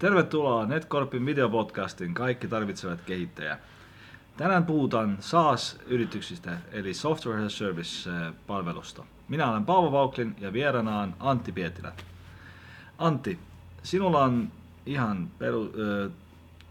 Tervetuloa 0.00 0.66
NetCorpin 0.66 1.26
videopodcastin 1.26 2.14
Kaikki 2.14 2.48
tarvitsevat 2.48 3.00
kehittäjä. 3.00 3.58
Tänään 4.36 4.64
puhutaan 4.64 5.16
SaaS-yrityksistä 5.20 6.58
eli 6.72 6.94
Software 6.94 7.44
as 7.44 7.54
a 7.54 7.56
Service-palvelusta. 7.56 9.04
Minä 9.28 9.50
olen 9.50 9.64
Paavo 9.64 9.92
Vauklin 9.92 10.36
ja 10.38 10.52
vieraana 10.52 11.00
on 11.00 11.14
Antti 11.20 11.52
Pietilä. 11.52 11.92
Antti, 12.98 13.38
sinulla 13.82 14.24
on 14.24 14.52
ihan 14.86 15.30
peru, 15.38 15.62
äh, 15.64 16.12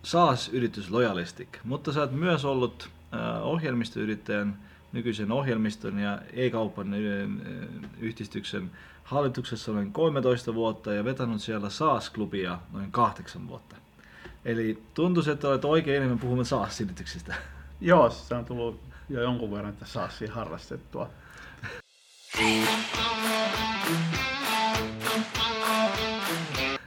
SaaS-yritys 0.03 0.91
Loyalistic, 0.91 1.49
mutta 1.63 1.93
sä 1.93 1.99
oot 1.99 2.11
myös 2.11 2.45
ollut 2.45 2.89
äh, 3.13 3.47
ohjelmistoyrittäjän 3.47 4.57
nykyisen 4.91 5.31
ohjelmiston 5.31 5.99
ja 5.99 6.21
e-kaupan 6.33 6.93
yhdistyksen 7.99 8.71
hallituksessa 9.03 9.71
olen 9.71 9.91
13 9.91 10.53
vuotta 10.53 10.93
ja 10.93 11.03
vetänyt 11.03 11.41
siellä 11.41 11.69
SaaS-klubia 11.69 12.57
noin 12.71 12.91
kahdeksan 12.91 13.47
vuotta. 13.47 13.75
Eli 14.45 14.83
tuntuu, 14.93 15.23
että 15.31 15.47
olet 15.47 15.65
oikein 15.65 15.97
enemmän 15.97 16.19
puhumaan 16.19 16.45
SaaS-yrityksistä. 16.45 17.35
Joo, 17.81 18.09
se 18.09 18.35
on 18.35 18.45
tullut 18.45 18.79
jo 19.09 19.21
jonkun 19.21 19.51
verran 19.51 19.73
että 19.73 19.85
SaaSia 19.85 20.33
harrastettua. 20.33 21.09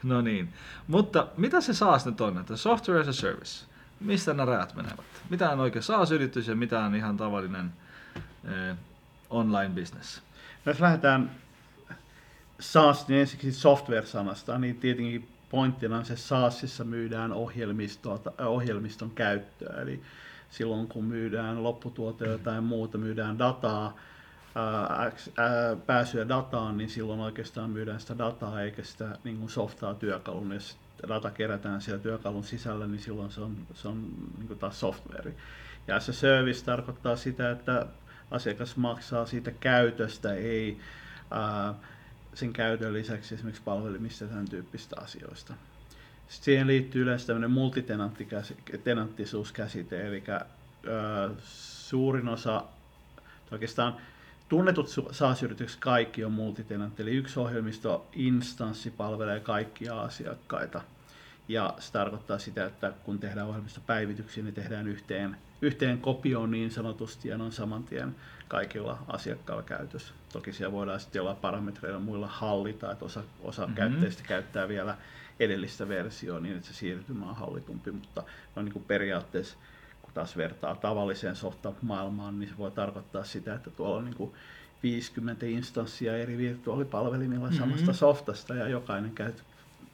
No 0.02 0.20
niin, 0.20 0.52
mutta 0.86 1.26
mitä 1.36 1.60
se 1.60 1.74
SaaS 1.74 2.06
nyt 2.06 2.20
on, 2.20 2.38
että 2.38 2.56
Software 2.56 3.00
as 3.00 3.08
a 3.08 3.12
Service? 3.12 3.66
Mistä 4.00 4.34
nämä 4.34 4.44
rajat 4.44 4.74
menevät? 4.74 5.04
Mitä 5.30 5.50
on 5.50 5.60
oikein 5.60 5.82
SaaS-yritys 5.82 6.48
ja 6.48 6.56
mitä 6.56 6.80
on 6.80 6.94
ihan 6.94 7.16
tavallinen 7.16 7.72
eh, 8.44 8.76
online-business? 9.30 10.22
Jos 10.66 10.80
lähdetään 10.80 11.30
SaaS, 12.60 13.08
niin 13.08 13.20
ensiksi 13.20 13.52
software-sanasta, 13.52 14.58
niin 14.58 14.76
tietenkin 14.76 15.28
pointtina 15.50 15.96
on 15.96 16.04
se 16.04 16.16
SaaSissa 16.16 16.84
myydään 16.84 17.32
ohjelmiston 18.38 19.10
käyttöä. 19.14 19.82
Eli 19.82 20.02
silloin 20.50 20.88
kun 20.88 21.04
myydään 21.04 21.62
lopputuote 21.62 22.38
tai 22.38 22.60
muuta, 22.60 22.98
myydään 22.98 23.38
dataa, 23.38 23.96
ää, 24.54 25.12
ää, 25.38 25.76
pääsyä 25.86 26.28
dataan, 26.28 26.78
niin 26.78 26.90
silloin 26.90 27.20
oikeastaan 27.20 27.70
myydään 27.70 28.00
sitä 28.00 28.18
dataa 28.18 28.60
eikä 28.60 28.82
sitä 28.82 29.18
niin 29.24 29.38
kuin 29.38 29.50
softaa 29.50 29.94
työkalun. 29.94 30.52
Jos 30.52 30.76
data 31.08 31.30
kerätään 31.30 31.80
siellä 31.80 32.02
työkalun 32.02 32.44
sisällä, 32.44 32.86
niin 32.86 33.00
silloin 33.00 33.30
se 33.30 33.40
on, 33.40 33.56
se 33.74 33.88
on 33.88 34.08
niin 34.38 34.46
kuin 34.46 34.58
taas 34.58 34.80
software. 34.80 35.34
Ja 35.86 36.00
se 36.00 36.12
service 36.12 36.64
tarkoittaa 36.64 37.16
sitä, 37.16 37.50
että 37.50 37.86
asiakas 38.32 38.76
maksaa 38.76 39.26
siitä 39.26 39.50
käytöstä, 39.50 40.34
ei 40.34 40.78
ää, 41.30 41.74
sen 42.34 42.52
käytön 42.52 42.92
lisäksi 42.92 43.34
esimerkiksi 43.34 43.62
palvelimista 43.64 44.24
ja 44.24 44.28
tämän 44.28 44.48
tyyppistä 44.48 44.96
asioista. 45.00 45.54
Sitten 46.28 46.44
siihen 46.44 46.66
liittyy 46.66 47.02
yleensä 47.02 47.26
tämmöinen 47.26 47.50
multitenanttisuuskäsite, 47.50 50.06
eli 50.06 50.22
ää, 50.28 50.46
suurin 51.44 52.28
osa, 52.28 52.64
oikeastaan 53.50 53.96
tunnetut 54.48 54.88
SaaS-yritykset 55.10 55.80
kaikki 55.80 56.24
on 56.24 56.32
multitenantti, 56.32 57.02
eli 57.02 57.10
yksi 57.10 57.40
ohjelmistoinstanssi 57.40 58.90
palvelee 58.90 59.40
kaikkia 59.40 60.00
asiakkaita. 60.00 60.80
Ja 61.48 61.74
se 61.78 61.92
tarkoittaa 61.92 62.38
sitä, 62.38 62.64
että 62.64 62.92
kun 63.04 63.18
tehdään 63.18 63.48
ohjelmistopäivityksiä, 63.48 64.44
niin 64.44 64.54
tehdään 64.54 64.88
yhteen, 64.88 65.36
yhteen 65.62 65.98
kopioon 65.98 66.50
niin 66.50 66.70
sanotusti 66.70 67.28
ja 67.28 67.36
on 67.36 67.52
saman 67.52 67.84
tien 67.84 68.16
kaikilla 68.48 68.98
asiakkailla 69.08 69.62
käytössä. 69.62 70.14
Toki 70.32 70.52
siellä 70.52 70.72
voidaan 70.72 71.00
sitten 71.00 71.20
jollain 71.20 71.36
parametreilla 71.36 72.00
muilla 72.00 72.26
hallita, 72.26 72.92
että 72.92 73.04
osa, 73.04 73.22
osa 73.42 73.62
mm-hmm. 73.62 73.76
käyttäjistä 73.76 74.22
käyttää 74.26 74.68
vielä 74.68 74.96
edellistä 75.40 75.88
versioa 75.88 76.40
niin, 76.40 76.56
että 76.56 76.68
se 76.68 76.74
siirtymä 76.74 77.28
on 77.28 77.36
hallitumpi, 77.36 77.90
mutta 77.90 78.22
no 78.56 78.62
niin 78.62 78.72
kuin 78.72 78.84
periaatteessa 78.84 79.56
kun 80.02 80.12
taas 80.14 80.36
vertaa 80.36 80.74
tavalliseen 80.74 81.36
softamaailmaan, 81.36 82.38
niin 82.40 82.48
se 82.48 82.58
voi 82.58 82.70
tarkoittaa 82.70 83.24
sitä, 83.24 83.54
että 83.54 83.70
tuolla 83.70 83.96
on 83.96 84.04
niin 84.04 84.16
kuin 84.16 84.32
50 84.82 85.46
instanssia 85.46 86.16
eri 86.16 86.38
virtuaalipalvelimilla 86.38 87.46
mm-hmm. 87.46 87.58
samasta 87.58 87.92
softasta 87.92 88.54
ja 88.54 88.68
jokainen 88.68 89.10
käy, 89.10 89.32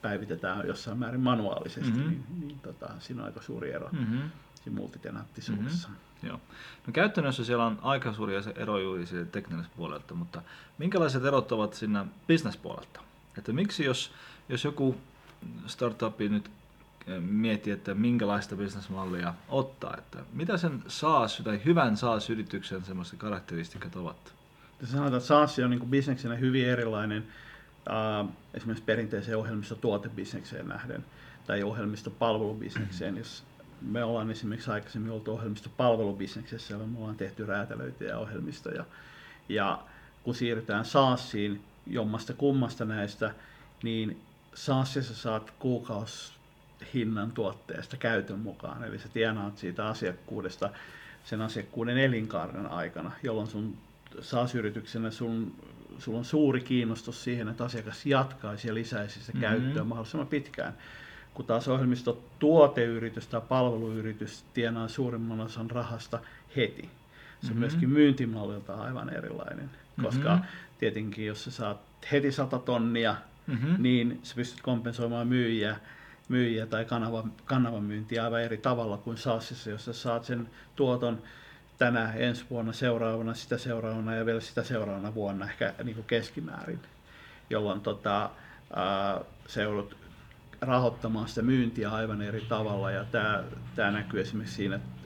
päivitetään 0.02 0.66
jossain 0.66 0.98
määrin 0.98 1.20
manuaalisesti, 1.20 1.90
mm-hmm. 1.90 2.08
niin, 2.08 2.24
niin 2.40 2.60
tota, 2.60 2.90
siinä 2.98 3.22
on 3.22 3.26
aika 3.26 3.42
suuri 3.42 3.72
ero 3.72 3.88
mm-hmm. 3.92 4.20
Siinä 4.68 4.80
multitenanttisuudessa. 4.80 5.88
Mm-hmm. 5.88 6.28
Joo. 6.28 6.40
No 6.86 6.92
käytännössä 6.92 7.44
siellä 7.44 7.66
on 7.66 7.78
aika 7.82 8.12
suuria 8.12 8.40
eroja 8.56 8.84
juuri 8.84 9.04
teknisestä 9.32 9.72
puolelta, 9.76 10.14
mutta 10.14 10.42
minkälaiset 10.78 11.24
erot 11.24 11.52
ovat 11.52 11.74
siinä 11.74 12.06
bisnespuolelta? 12.26 13.00
Että 13.38 13.52
miksi 13.52 13.84
jos, 13.84 14.12
jos 14.48 14.64
joku 14.64 14.96
startupi 15.66 16.28
nyt 16.28 16.50
eh, 17.06 17.20
miettii, 17.20 17.72
että 17.72 17.94
minkälaista 17.94 18.56
bisnesmallia 18.56 19.34
ottaa, 19.48 19.94
että 19.98 20.18
mitä 20.32 20.56
sen 20.56 20.82
SaaS 20.88 21.40
tai 21.44 21.60
hyvän 21.64 21.96
SaaS-yrityksen 21.96 22.84
semmoiset 22.84 23.18
karakteristikat 23.18 23.96
ovat? 23.96 24.34
Sanotaan, 24.84 25.14
että 25.14 25.26
SaaS 25.26 25.58
on 25.58 25.70
niin 25.70 25.90
bisneksenä 25.90 26.34
hyvin 26.34 26.66
erilainen 26.66 27.26
äh, 27.90 28.28
esimerkiksi 28.54 28.84
perinteiseen 28.84 29.38
ohjelmistotuotebisnekseen 29.38 30.68
nähden 30.68 31.04
tai 31.46 31.62
ohjelmistopalvelubisnekseen, 31.62 33.16
jos 33.16 33.44
me 33.82 34.04
ollaan 34.04 34.30
esimerkiksi 34.30 34.70
aikaisemmin 34.70 35.12
oltu 35.12 35.32
ohjelmistopalvelubisneksessä, 35.32 36.74
jolla 36.74 36.86
me 36.86 36.98
ollaan 36.98 37.16
tehty 37.16 37.46
räätälöityjä 37.46 38.18
ohjelmistoja. 38.18 38.84
Ja 39.48 39.82
kun 40.22 40.34
siirrytään 40.34 40.84
SaaSiin 40.84 41.64
jommasta 41.86 42.34
kummasta 42.34 42.84
näistä, 42.84 43.34
niin 43.82 44.20
SaaSissa 44.54 45.14
saat 45.14 45.52
kuukausihinnan 45.58 47.32
tuotteesta 47.32 47.96
käytön 47.96 48.38
mukaan. 48.38 48.84
Eli 48.84 48.98
sä 48.98 49.08
tienaat 49.08 49.58
siitä 49.58 49.86
asiakkuudesta 49.86 50.70
sen 51.24 51.40
asiakkuuden 51.40 51.98
elinkaaren 51.98 52.66
aikana, 52.66 53.10
jolloin 53.22 53.48
sun 53.48 53.76
SaaS-yrityksenä 54.20 55.10
sun, 55.10 55.54
sulla 55.98 56.18
on 56.18 56.24
suuri 56.24 56.60
kiinnostus 56.60 57.24
siihen, 57.24 57.48
että 57.48 57.64
asiakas 57.64 58.06
jatkaisi 58.06 58.68
ja 58.68 58.74
lisäisi 58.74 59.20
sitä 59.20 59.32
mm-hmm. 59.32 59.40
käyttöä 59.40 59.84
mahdollisimman 59.84 60.26
pitkään 60.26 60.74
kun 61.38 61.46
taas 61.46 61.68
ohjelmisto 61.68 62.22
tuoteyritys 62.38 63.26
tai 63.26 63.40
palveluyritys 63.48 64.44
tienaa 64.54 64.88
suurimman 64.88 65.40
osan 65.40 65.70
rahasta 65.70 66.18
heti. 66.56 66.82
Se 66.82 66.88
on 66.88 67.42
mm-hmm. 67.42 67.60
myöskin 67.60 67.90
myyntimallilta 67.90 68.74
aivan 68.74 69.16
erilainen, 69.16 69.70
koska 70.02 70.28
mm-hmm. 70.28 70.48
tietenkin 70.78 71.26
jos 71.26 71.44
sä 71.44 71.50
saat 71.50 71.80
heti 72.12 72.32
100 72.32 72.58
tonnia, 72.58 73.16
mm-hmm. 73.46 73.76
niin 73.78 74.20
sä 74.22 74.34
pystyt 74.34 74.60
kompensoimaan 74.62 75.28
myyjiä, 75.28 75.76
myyjiä 76.28 76.66
tai 76.66 76.84
kanava, 76.84 77.28
kanavan 77.44 77.82
myyntiä 77.82 78.24
aivan 78.24 78.42
eri 78.42 78.56
tavalla 78.56 78.96
kuin 78.96 79.16
SaaSissa, 79.16 79.70
jos 79.70 79.84
sä 79.84 79.92
saat 79.92 80.24
sen 80.24 80.48
tuoton 80.76 81.22
tänä, 81.78 82.12
ensi 82.12 82.44
vuonna, 82.50 82.72
seuraavana, 82.72 83.34
sitä 83.34 83.58
seuraavana 83.58 84.14
ja 84.14 84.26
vielä 84.26 84.40
sitä 84.40 84.62
seuraavana 84.62 85.14
vuonna 85.14 85.44
ehkä 85.44 85.74
niin 85.84 85.94
kuin 85.94 86.06
keskimäärin, 86.06 86.80
jolloin 87.50 87.80
tota, 87.80 88.30
ää, 88.76 89.20
se 89.46 89.62
joudut 89.62 90.07
rahoittamaan 90.60 91.28
sitä 91.28 91.42
myyntiä 91.42 91.90
aivan 91.90 92.22
eri 92.22 92.40
tavalla 92.40 92.90
ja 92.90 93.04
tämä, 93.04 93.44
tämä 93.74 93.90
näkyy 93.90 94.20
esimerkiksi 94.20 94.56
siinä, 94.56 94.76
että 94.76 94.98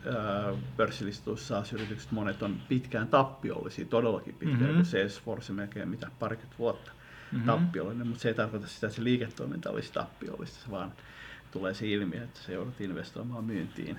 pörssilistuissa 0.77 1.55
SaaS-yritykset 1.55 2.13
monet 2.13 2.43
on 2.43 2.57
pitkään 2.69 3.09
tappiollisia, 3.09 3.85
todellakin 3.85 4.35
pitkään, 4.35 4.61
mm-hmm. 4.61 4.77
kun 4.77 4.85
Salesforce 4.85 5.53
melkein 5.53 5.89
mitä 5.89 6.11
parikymmentä 6.19 6.59
vuotta 6.59 6.93
mm-hmm. 7.33 7.47
tappiollinen, 7.47 8.07
mutta 8.07 8.23
se 8.23 8.29
ei 8.29 8.35
tarkoita 8.35 8.67
sitä, 8.67 8.87
että 8.87 8.97
se 8.97 9.05
liiketoiminta 9.05 9.71
olisi 9.71 9.93
tappiollista, 9.93 10.71
vaan 10.71 10.93
tulee 11.51 11.75
se 11.75 11.87
ilmiö, 11.87 12.25
että 12.25 12.41
se 12.41 12.53
joudut 12.53 12.81
investoimaan 12.81 13.45
myyntiin 13.45 13.99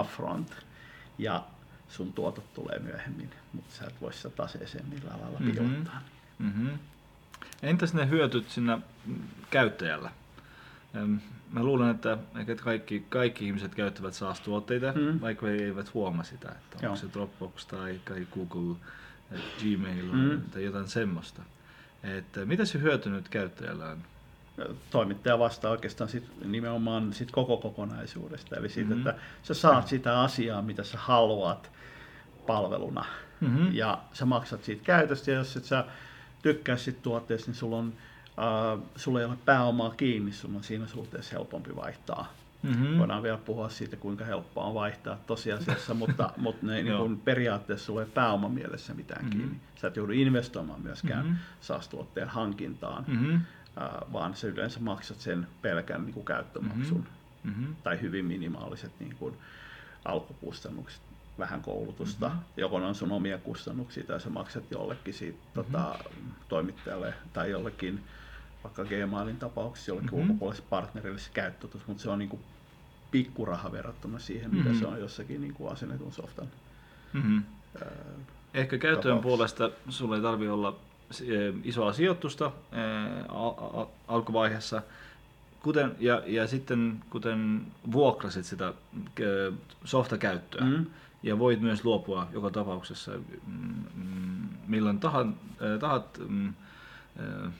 upfront 0.00 0.52
ja 1.18 1.44
sun 1.88 2.12
tuotot 2.12 2.54
tulee 2.54 2.78
myöhemmin, 2.78 3.30
mutta 3.52 3.74
sä 3.74 3.84
et 3.86 4.00
voi 4.00 4.12
sitä 4.12 4.30
taseeseen 4.30 4.86
millään 4.86 5.20
lailla 5.20 5.38
mm-hmm. 5.38 5.86
Mm-hmm. 6.38 6.78
Entäs 7.62 7.94
ne 7.94 8.08
hyötyt 8.08 8.48
siinä 8.48 8.78
käyttäjällä? 9.50 10.10
Mä 11.50 11.62
luulen, 11.62 11.90
että 11.90 12.18
kaikki, 12.62 13.06
kaikki 13.08 13.46
ihmiset 13.46 13.74
käyttävät 13.74 14.14
SaaS-tuotteita, 14.14 14.92
mm. 14.92 15.20
vaikka 15.20 15.46
he 15.46 15.52
eivät 15.52 15.94
huomaa 15.94 16.24
sitä, 16.24 16.48
että 16.48 16.78
Joo. 16.82 16.92
onko 16.92 17.06
se 17.06 17.12
Dropbox 17.12 17.66
tai, 17.66 18.00
Google, 18.34 18.76
eh, 19.32 19.40
Gmail 19.58 20.12
mm. 20.12 20.42
tai 20.50 20.64
jotain 20.64 20.88
semmoista. 20.88 21.42
Että 22.02 22.44
mitä 22.44 22.64
se 22.64 22.80
hyöty 22.80 23.10
nyt 23.10 23.28
käyttäjällä 23.28 23.90
on? 23.90 23.98
Toimittaja 24.90 25.38
vastaa 25.38 25.70
oikeastaan 25.70 26.10
sit, 26.10 26.44
nimenomaan 26.44 27.12
sit 27.12 27.30
koko 27.30 27.56
kokonaisuudesta, 27.56 28.56
eli 28.56 28.68
siitä, 28.68 28.90
mm-hmm. 28.90 29.08
että 29.08 29.22
sä 29.42 29.54
saat 29.54 29.88
sitä 29.88 30.20
asiaa, 30.20 30.62
mitä 30.62 30.84
sä 30.84 30.98
haluat 30.98 31.70
palveluna, 32.46 33.04
mm-hmm. 33.40 33.74
ja 33.74 33.98
sä 34.12 34.26
maksat 34.26 34.64
siitä 34.64 34.84
käytöstä, 34.84 35.30
ja 35.30 35.36
jos 35.36 35.56
et 35.56 35.64
sä 35.64 35.84
tykkää 36.42 36.76
siitä 36.76 37.00
tuotteesta, 37.02 37.50
niin 37.50 37.58
sulla 37.58 37.76
on 37.76 37.92
Uh, 38.38 38.82
sulla 38.96 39.20
ei 39.20 39.26
ole 39.26 39.36
pääomaa 39.44 39.90
kiinni, 39.90 40.32
sun 40.32 40.56
on 40.56 40.64
siinä 40.64 40.86
suhteessa 40.86 41.32
helpompi 41.32 41.76
vaihtaa. 41.76 42.32
Mm-hmm. 42.62 42.98
Voidaan 42.98 43.22
vielä 43.22 43.36
puhua 43.36 43.68
siitä, 43.68 43.96
kuinka 43.96 44.24
helppoa 44.24 44.64
on 44.64 44.74
vaihtaa 44.74 45.18
tosiasiassa, 45.26 45.94
mutta, 46.04 46.30
mutta 46.36 46.66
ne, 46.66 46.82
niin 46.82 46.96
kun 46.96 47.20
periaatteessa 47.24 47.86
sulla 47.86 48.02
ei 48.02 48.08
pääoma 48.14 48.48
mielessä 48.48 48.94
mitään 48.94 49.24
mm-hmm. 49.24 49.40
kiinni. 49.40 49.60
Sä 49.76 49.88
et 49.88 49.96
joudu 49.96 50.12
investoimaan 50.12 50.82
myöskään 50.82 51.24
mm-hmm. 51.24 51.38
SaaS-tuotteen 51.60 52.28
hankintaan. 52.28 53.04
Mm-hmm. 53.08 53.34
uh, 53.34 54.12
vaan 54.12 54.36
se 54.36 54.46
yleensä 54.46 54.80
maksat 54.80 55.20
sen 55.20 55.46
pelkän 55.62 56.04
niin 56.04 56.14
kuin 56.14 56.26
käyttömaksun 56.26 57.06
Mm-hmm. 57.44 57.76
tai 57.82 58.00
hyvin 58.00 58.24
minimaaliset 58.24 58.92
niin 59.00 59.16
kuin 59.16 59.34
alkukustannukset, 60.04 61.02
vähän 61.38 61.62
koulutusta, 61.62 62.28
Mhm. 62.28 62.38
joko 62.56 62.76
on 62.76 62.94
sun 62.94 63.12
omia 63.12 63.38
kustannuksia 63.38 64.04
tai 64.04 64.20
sä 64.20 64.30
maksat 64.30 64.64
jollekin 64.70 65.14
siitä, 65.14 65.38
Mhm. 65.38 65.54
tota, 65.54 65.98
toimittajalle 66.48 67.14
tai 67.32 67.50
jollekin, 67.50 68.00
vaikka 68.64 68.84
Gmailin 68.84 69.36
tapauksessa 69.36 69.90
jollekin 69.90 70.10
Mhm. 70.18 70.20
ulkopuoliselle 70.22 70.68
partnerille 70.70 71.18
se 71.18 71.30
käyttötus, 71.34 71.86
mutta 71.86 72.02
se 72.02 72.10
on 72.10 72.18
niin 72.18 72.28
kuin 72.28 72.42
pikkuraha 73.10 73.72
verrattuna 73.72 74.18
siihen, 74.18 74.54
mitä 74.54 74.68
Mhm. 74.68 74.78
se 74.78 74.86
on 74.86 75.00
jossakin 75.00 75.40
niin 75.40 75.54
kuin 75.54 75.72
asennetun 75.72 76.12
softan. 76.12 76.48
Mm-hmm. 77.12 77.42
ää, 77.82 77.90
Ehkä 78.54 78.78
käyttöön 78.78 79.18
puolesta 79.18 79.70
sulla 79.88 80.16
ei 80.16 80.22
tarvi 80.22 80.48
olla 80.48 80.76
isoa 81.64 81.92
sijoitusta 81.92 82.52
al- 83.28 83.54
al- 83.58 83.86
alkuvaiheessa, 84.08 84.82
kuten, 85.62 85.96
ja, 86.00 86.22
ja 86.26 86.46
sitten 86.46 87.00
kuten 87.10 87.66
vuokrasit 87.92 88.44
sitä 88.44 88.68
eh, 88.68 89.54
softakäyttöä, 89.84 90.64
Mm. 90.64 90.86
Ja 91.24 91.38
voit 91.38 91.60
myös 91.60 91.84
luopua 91.84 92.28
joka 92.32 92.50
tapauksessa 92.50 93.12
mm, 93.46 93.84
mm, 93.94 94.48
milloin 94.66 95.00
tahan, 95.00 95.36
eh, 95.60 95.78
tahat. 95.80 96.18
mm, 96.28 96.48
eh, 96.48 97.52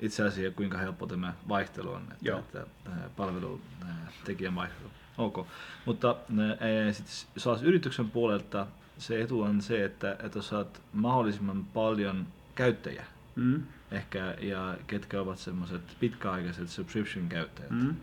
Itse 0.00 0.24
asiassa 0.24 0.56
kuinka 0.56 0.78
helppo 0.78 1.06
tämä 1.06 1.34
vaihtelu 1.48 1.92
on, 1.92 2.02
että, 2.02 2.16
Joo. 2.22 2.38
että 2.38 2.66
tämä 2.84 2.96
palvelu 3.16 3.60
eh, 3.82 3.88
tekijän 4.24 4.54
vaihtelu. 4.54 4.90
Ok. 5.18 5.46
Mutta 5.84 6.16
eh, 6.30 6.94
sit 6.94 7.28
saas 7.36 7.62
yrityksen 7.62 8.10
puolelta 8.10 8.66
se 8.98 9.22
etu 9.22 9.40
on 9.40 9.62
se, 9.62 9.84
että, 9.84 10.16
että 10.22 10.42
saat 10.42 10.82
mahdollisimman 10.92 11.64
paljon 11.64 12.26
käyttäjiä 12.54 13.04
Mm. 13.36 13.62
ehkä, 13.90 14.36
ja 14.40 14.76
ketkä 14.86 15.20
ovat 15.20 15.38
semmoiset 15.38 15.96
pitkäaikaiset 16.00 16.68
subscription-käyttäjät. 16.68 17.70
Mm. 17.70 17.94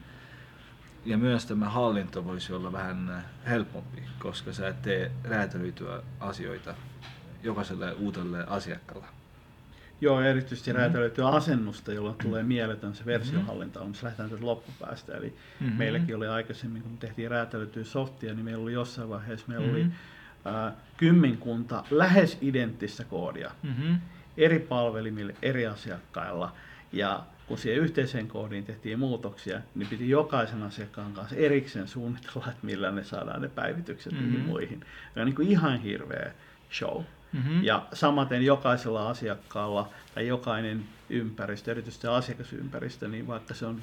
Ja 1.06 1.18
myös 1.18 1.46
tämä 1.46 1.70
hallinto 1.70 2.26
voisi 2.26 2.54
olla 2.54 2.72
vähän 2.72 3.10
äh, 3.10 3.24
helpompi, 3.50 4.04
koska 4.20 4.54
sä 4.54 4.68
et 4.68 4.82
tee 4.82 5.12
räätälöityä 5.24 6.02
asioita 6.20 6.74
jokaiselle 7.44 7.92
uudelle 7.94 8.44
asiakkaalle. 8.48 9.06
Joo, 10.02 10.22
erityisesti 10.22 10.72
Mhm. 10.72 10.78
mm-hmm. 10.78 10.86
räätälöityä 10.88 11.28
asennusta, 11.28 11.94
jolloin 11.94 12.16
tulee 12.24 12.44
mieletön 12.44 12.96
se 12.96 13.06
versiohallinta, 13.06 13.80
mm-hmm. 13.80 13.90
missä 13.92 14.06
lähdetään 14.06 14.30
tästä 14.30 14.46
loppupäästä. 14.46 15.14
Eli 15.18 15.28
Mhm. 15.28 15.36
mm-hmm. 15.66 15.78
meilläkin 15.78 16.16
oli 16.16 16.28
aikaisemmin, 16.28 16.82
kun 16.82 16.98
tehtiin 16.98 17.32
räätälöityä 17.32 17.84
softia, 17.84 18.34
niin 18.34 18.46
meillä 18.46 18.64
oli 18.64 18.74
jossain 18.74 19.10
vaiheessa, 19.10 19.46
meillä 19.48 19.68
Mhm. 19.68 19.76
mm-hmm. 19.76 19.92
oli 20.46 20.56
ää, 20.56 20.72
kymmenkunta 20.98 21.84
lähes 21.92 22.38
identtistä 22.42 23.04
koodia 23.04 23.52
Mm-hmm. 23.64 23.98
eri 24.38 24.60
palvelimille, 24.60 25.36
eri 25.42 25.68
asiakkailla. 25.68 26.52
Ja 26.92 27.24
kun 27.48 27.58
siihen 27.58 27.84
yhteiseen 27.84 28.28
koodiin 28.28 28.64
tehtiin 28.64 29.00
muutoksia, 29.00 29.62
niin 29.76 29.90
piti 29.90 30.10
jokaisen 30.10 30.64
asiakkaan 30.64 31.14
kanssa 31.14 31.36
erikseen 31.36 31.88
suunnitella, 31.88 32.46
että 32.48 32.66
millä 32.66 32.92
ne 32.92 33.04
saadaan 33.04 33.42
ne 33.42 33.48
päivitykset 33.48 34.14
mm-hmm. 34.14 34.28
Mhm. 34.28 34.34
niihin 34.36 34.50
muihin. 34.50 34.86
Ja 35.16 35.22
on 35.22 35.26
niin 35.26 35.36
kuin 35.36 35.48
ihan 35.48 35.80
hirveä 35.80 36.32
show. 36.72 37.04
Mm-hmm. 37.34 37.64
Ja 37.64 37.86
samaten 37.94 38.46
jokaisella 38.46 39.10
asiakkaalla 39.10 39.90
tai 40.16 40.28
jokainen 40.28 40.84
ympäristö, 41.10 41.72
erityisesti 41.72 42.08
asiakasympäristö, 42.08 43.08
niin 43.08 43.28
vaikka 43.28 43.54
se 43.54 43.66
on 43.66 43.82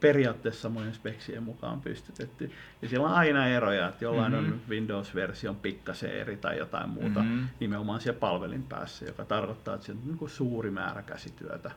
periaatteessa 0.00 0.62
samojen 0.62 0.94
speksien 0.94 1.42
mukaan 1.42 1.80
pystytetty, 1.80 2.52
niin 2.80 2.88
siellä 2.90 3.06
on 3.08 3.14
aina 3.14 3.46
eroja, 3.46 3.88
että 3.88 4.04
jollain 4.04 4.32
mm-hmm. 4.32 4.46
Mhm. 4.46 4.54
on 4.54 4.68
Windows-version 4.70 5.56
pikkasen 5.56 6.10
eri 6.10 6.36
tai 6.36 6.58
jotain 6.58 6.90
muuta 6.90 7.20
Mhm. 7.20 7.28
mm-hmm. 7.28 7.48
nimenomaan 7.60 8.00
siellä 8.00 8.20
palvelin 8.20 8.62
päässä, 8.62 9.04
joka 9.04 9.24
tarkoittaa, 9.24 9.74
että 9.74 9.86
se 9.86 9.92
on 9.92 9.98
niin 10.04 10.18
kuin 10.18 10.30
suuri 10.30 10.70
määrä 10.70 11.02
käsityötä. 11.02 11.70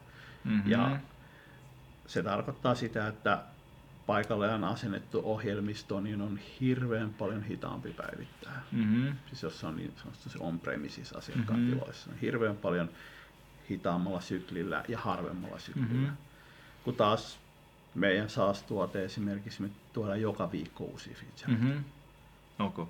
Mm-hmm. 0.43 0.71
Ja 0.71 0.97
se 2.07 2.23
tarkoittaa 2.23 2.75
sitä, 2.75 3.07
että 3.07 3.43
paikalleen 4.05 4.63
asennettu 4.63 5.21
ohjelmisto 5.23 5.99
niin 5.99 6.21
on 6.21 6.39
hirveän 6.61 7.13
paljon 7.13 7.43
hitaampi 7.43 7.93
päivittää 7.93 8.63
Mm-hmm. 8.71 9.15
siis 9.27 9.43
jos 9.43 9.63
on 9.63 9.75
niin 9.75 9.93
se 10.27 10.37
on-premises 10.39 11.13
asiakkaan 11.13 11.59
Mhm. 11.59 11.65
mm-hmm. 11.67 11.79
tiloissa, 11.79 12.09
niin 12.09 12.19
hirveän 12.21 12.57
paljon 12.57 12.89
hitaammalla 13.69 14.21
syklillä 14.21 14.83
ja 14.87 14.97
harvemmalla 14.97 15.59
syklillä. 15.59 15.87
Mhm. 15.87 15.97
Mm-hmm. 15.97 16.17
Kun 16.83 16.95
taas 16.95 17.39
meidän 17.95 18.29
SaaS-tuote 18.29 19.05
esimerkiksi 19.05 19.61
me 19.61 19.69
tuodaan 19.93 20.21
joka 20.21 20.51
viikko 20.51 20.83
uusia 20.83 21.15
feature. 21.15 21.47
Mm-hmm. 21.53 21.67
Mm-hmm. 21.69 22.65
Ok. 22.65 22.89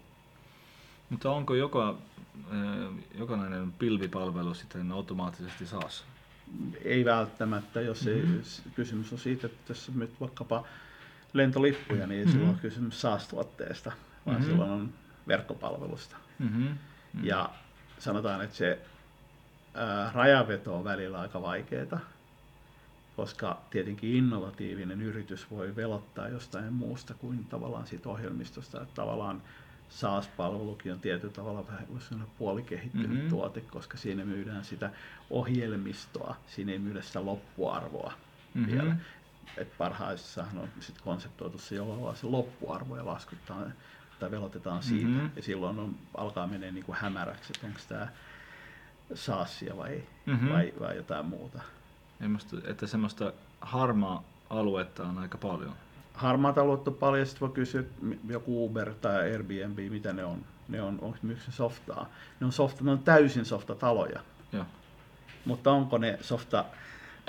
Mutta 1.09 1.31
onko 1.31 1.55
joka, 1.55 1.97
äh, 2.51 2.93
jokainen 3.15 3.71
pilvipalvelu 3.71 4.53
sitten 4.53 4.91
automaattisesti 4.91 5.65
saas? 5.65 6.05
Ei 6.83 7.05
välttämättä, 7.05 7.81
jos 7.81 8.05
mm-hmm. 8.05 8.21
Mhm. 8.29 8.37
ei, 8.37 8.71
kysymys 8.75 9.13
on 9.13 9.19
siitä, 9.19 9.47
että 9.47 9.71
jos 9.71 9.89
on 9.89 9.99
nyt 9.99 10.11
vaikkapa 10.21 10.65
lentolippuja, 11.33 12.07
niin 12.07 12.19
ei 12.19 12.25
Mhm. 12.25 12.31
silloin 12.31 12.49
ole 12.51 12.59
kysymys 12.61 13.01
SaaS-tuotteesta, 13.01 13.91
vaan 14.25 14.37
Mhm. 14.37 14.45
silloin 14.45 14.71
on 14.71 14.93
verkkopalvelusta. 15.27 16.15
Mm-hmm. 16.39 16.67
Ja 17.23 17.49
sanotaan, 17.99 18.41
että 18.41 18.55
se 18.55 18.79
ää, 19.73 20.11
rajanveto 20.13 20.77
on 20.77 20.83
välillä 20.83 21.19
aika 21.19 21.41
vaikeaa, 21.41 21.99
koska 23.15 23.61
tietenkin 23.69 24.15
innovatiivinen 24.15 25.01
yritys 25.01 25.51
voi 25.51 25.75
velottaa 25.75 26.27
jostain 26.27 26.73
muusta 26.73 27.13
kuin 27.13 27.45
tavallaan 27.45 27.87
siitä 27.87 28.09
ohjelmistosta. 28.09 28.81
Että 28.81 28.95
tavallaan 28.95 29.41
SaaS-palvelukin 29.89 30.91
on 30.93 30.99
tietyllä 30.99 31.33
tavalla 31.33 31.67
vähän 31.67 31.85
voisi 31.93 32.07
sanoa 32.07 32.27
puolikehittynyt 32.37 33.07
Mhm. 33.07 33.15
mm-hmm. 33.15 33.29
tuote, 33.29 33.61
koska 33.61 33.97
siinä 33.97 34.25
myydään 34.25 34.65
sitä 34.65 34.89
ohjelmistoa, 35.29 36.35
siinä 36.47 36.71
ei 36.71 36.79
myydä 36.79 37.01
sitä 37.01 37.25
loppuarvoa 37.25 38.13
Mhm. 38.53 38.63
mm-hmm. 38.65 38.73
vielä. 38.81 38.95
Et 39.57 39.77
parhaissahan 39.77 40.57
on 40.57 40.69
sit 40.79 41.01
konseptoitu 41.01 41.57
se 41.57 41.75
jollain 41.75 42.01
lailla 42.01 42.19
se 42.19 42.27
loppuarvo 42.27 42.97
ja 42.97 43.05
laskutaan 43.05 43.73
tai 44.19 44.31
velotetaan 44.31 44.83
siitä. 44.83 45.05
Mhm. 45.07 45.13
Mm-hmm. 45.15 45.29
Ja 45.35 45.41
silloin 45.43 45.79
on, 45.79 45.95
alkaa 46.17 46.47
menee 46.47 46.71
niin 46.71 46.85
kuin 46.85 46.97
hämäräksi, 46.97 47.53
että 47.55 47.67
onko 47.67 47.79
tämä 47.87 48.07
SaaSia 49.13 49.77
vai, 49.77 49.95
Mhm. 49.95 50.31
mm-hmm. 50.31 50.49
vai, 50.49 50.73
vai 50.79 50.95
jotain 50.95 51.25
muuta. 51.25 51.59
Ja 52.19 52.29
musta, 52.29 52.57
että 52.67 52.87
semmoista 52.87 53.33
harmaa 53.61 54.23
aluetta 54.49 55.03
on 55.03 55.17
aika 55.17 55.37
paljon. 55.37 55.75
Harmaata 56.15 56.61
aluetta 56.61 56.91
on 56.91 56.97
paljon, 56.97 57.25
sitten 57.25 57.47
voi 57.47 57.55
kysyä, 57.55 57.83
joku 58.29 58.65
Uber 58.65 58.93
tai 58.93 59.31
Airbnb, 59.31 59.79
mitä 59.91 60.13
ne 60.13 60.25
on. 60.25 60.45
Ne 60.67 60.81
on, 60.81 60.99
onko 61.01 61.17
yksin 61.29 61.53
softaa? 61.53 62.09
Ne 62.39 62.45
on, 62.45 62.51
softa, 62.51 62.83
ne 62.83 62.91
on 62.91 62.99
täysin 62.99 63.45
softataloja. 63.45 64.19
Joo. 64.53 64.65
Mutta 65.45 65.71
onko 65.71 65.97
ne 65.97 66.17
softa, 66.21 66.65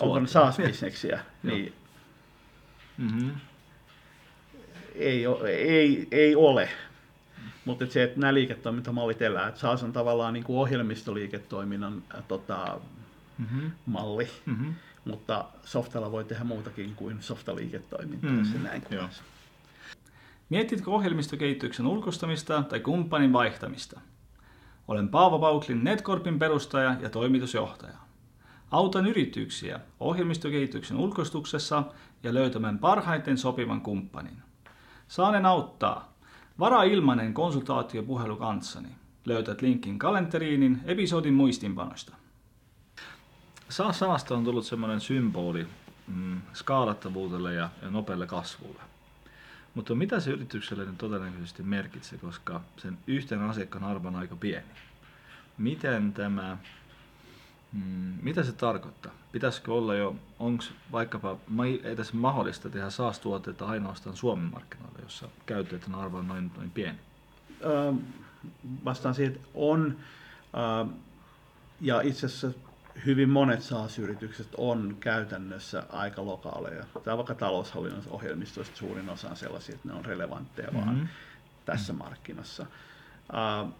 onko 0.01 0.21
ne 0.21 0.27
SaaS-bisneksiä? 0.27 1.19
Niin 1.43 1.75
Mm-hmm. 2.99 3.31
ei, 4.95 5.25
ei, 5.49 6.09
ei 6.11 6.37
ole. 6.37 6.69
Mutta 7.65 7.87
se, 7.87 8.03
että 8.03 8.21
nämä 8.21 8.35
liiketoimintamallit 8.35 9.23
elää, 9.23 9.49
että 9.49 9.61
SaaS 9.61 9.83
on 9.83 9.93
tavallaan 9.93 10.35
niin 10.35 10.45
kuin 10.45 10.59
ohjelmistoliiketoiminnan 10.59 12.03
tota, 12.29 12.81
Mm-hmm. 13.39 13.71
malli, 13.87 14.29
Mm-hmm. 14.47 14.75
Mutta 15.07 15.45
softalla 15.65 16.13
voi 16.13 16.25
tehdä 16.25 16.45
muutakin 16.45 16.95
kuin 16.97 17.17
softaliiketoimintaa, 17.23 18.31
Mm, 18.31 18.45
se 18.45 18.59
näin 18.59 18.83
joo. 18.91 19.09
Mietitkö 20.51 20.91
ohjelmistokehityksen 20.91 21.87
ulkoistamista 21.87 22.63
tai 22.63 22.81
kumppanin 22.81 23.33
vaihtamista? 23.33 24.01
Olen 24.89 25.09
Paavo 25.09 25.39
Pauklin 25.39 25.85
Netcorpin 25.85 26.39
perustaja 26.39 26.97
ja 27.01 27.11
toimitusjohtaja. 27.11 27.97
Autan 28.71 29.07
yrityksiä 29.07 29.81
ohjelmistokehityksen 30.01 30.97
ulkoistuksessa 30.97 31.83
ja 32.23 32.35
löytämään 32.35 32.79
parhaiten 32.79 33.39
sopivan 33.39 33.81
kumppanin. 33.81 34.37
Saanen 35.09 35.47
auttaa. 35.47 36.13
Varaa 36.59 36.83
ilmainen 36.83 37.35
konsultaatiopuhelu 37.35 38.37
kanssani. 38.37 38.89
Löytät 39.25 39.63
linkin 39.63 39.99
kalenteriinin 39.99 40.81
episodin 40.85 41.35
muistinpanosta. 41.35 42.17
SaaS-sanasta 43.69 44.35
on 44.35 44.45
tullut 44.45 44.67
semmoinen 44.67 45.01
symboli 45.01 45.67
mm, 46.07 46.41
skaalattavuudelle 46.53 47.55
ja, 47.55 47.71
ja 47.83 47.91
nopealle 47.91 48.27
kasvulle. 48.27 48.81
Mutta 49.75 49.95
mitä 49.95 50.21
se 50.21 50.31
yritykselle 50.31 50.85
nyt 50.85 50.99
todennäköisesti 50.99 51.63
merkitsee, 51.63 52.19
koska 52.19 52.61
sen 52.77 52.99
yhteen 53.07 53.41
asiakkaan 53.41 53.85
arvo 53.85 54.09
on 54.09 54.17
aika 54.17 54.37
pieni? 54.37 54.67
Miten 55.59 56.13
tämä, 56.13 56.57
mm, 57.73 58.13
mitä 58.23 58.43
se 58.43 58.53
tarkoittaa? 58.53 59.13
Pitäisikö 59.33 59.73
olla 59.75 59.95
jo, 59.95 60.17
onko 60.39 60.65
vaikkapa 60.93 61.37
edes 61.83 62.13
mahdollista 62.13 62.71
tehdä 62.71 62.91
SaaS-tuotteita 62.91 63.67
ainoastaan 63.67 64.17
Suomen 64.17 64.51
markkinoilla, 64.53 64.99
jossa 65.03 65.29
käyttäjän 65.47 65.95
arvo 65.95 66.23
noin, 66.23 66.53
noin 66.57 66.71
pieni? 66.71 66.99
Öö, 67.65 67.93
vastaan 68.85 69.15
siihen, 69.15 69.35
että 69.35 69.49
on. 69.55 69.97
Öö, 70.57 70.95
ja 71.81 72.01
itse 72.01 72.27
asiassa 72.27 72.66
hyvin 73.07 73.29
monet 73.29 73.63
SaaS-yritykset 73.63 74.49
on 74.57 74.97
käytännössä 75.01 75.83
aika 75.93 76.27
lokaaleja. 76.27 76.85
Tai 77.05 77.17
vaikka 77.17 77.35
taloushallinnon 77.35 78.03
ohjelmistoista 78.11 78.77
suurin 78.77 79.09
osa 79.09 79.29
on 79.29 79.37
sellaisia, 79.37 79.75
että 79.75 79.89
ne 79.89 79.95
on 79.95 80.05
relevantteja 80.05 80.71
mm-hmm. 80.71 80.87
vaan 80.87 81.09
tässä 81.65 81.93
markkinassa. 81.93 82.67
Uh, 83.33 83.73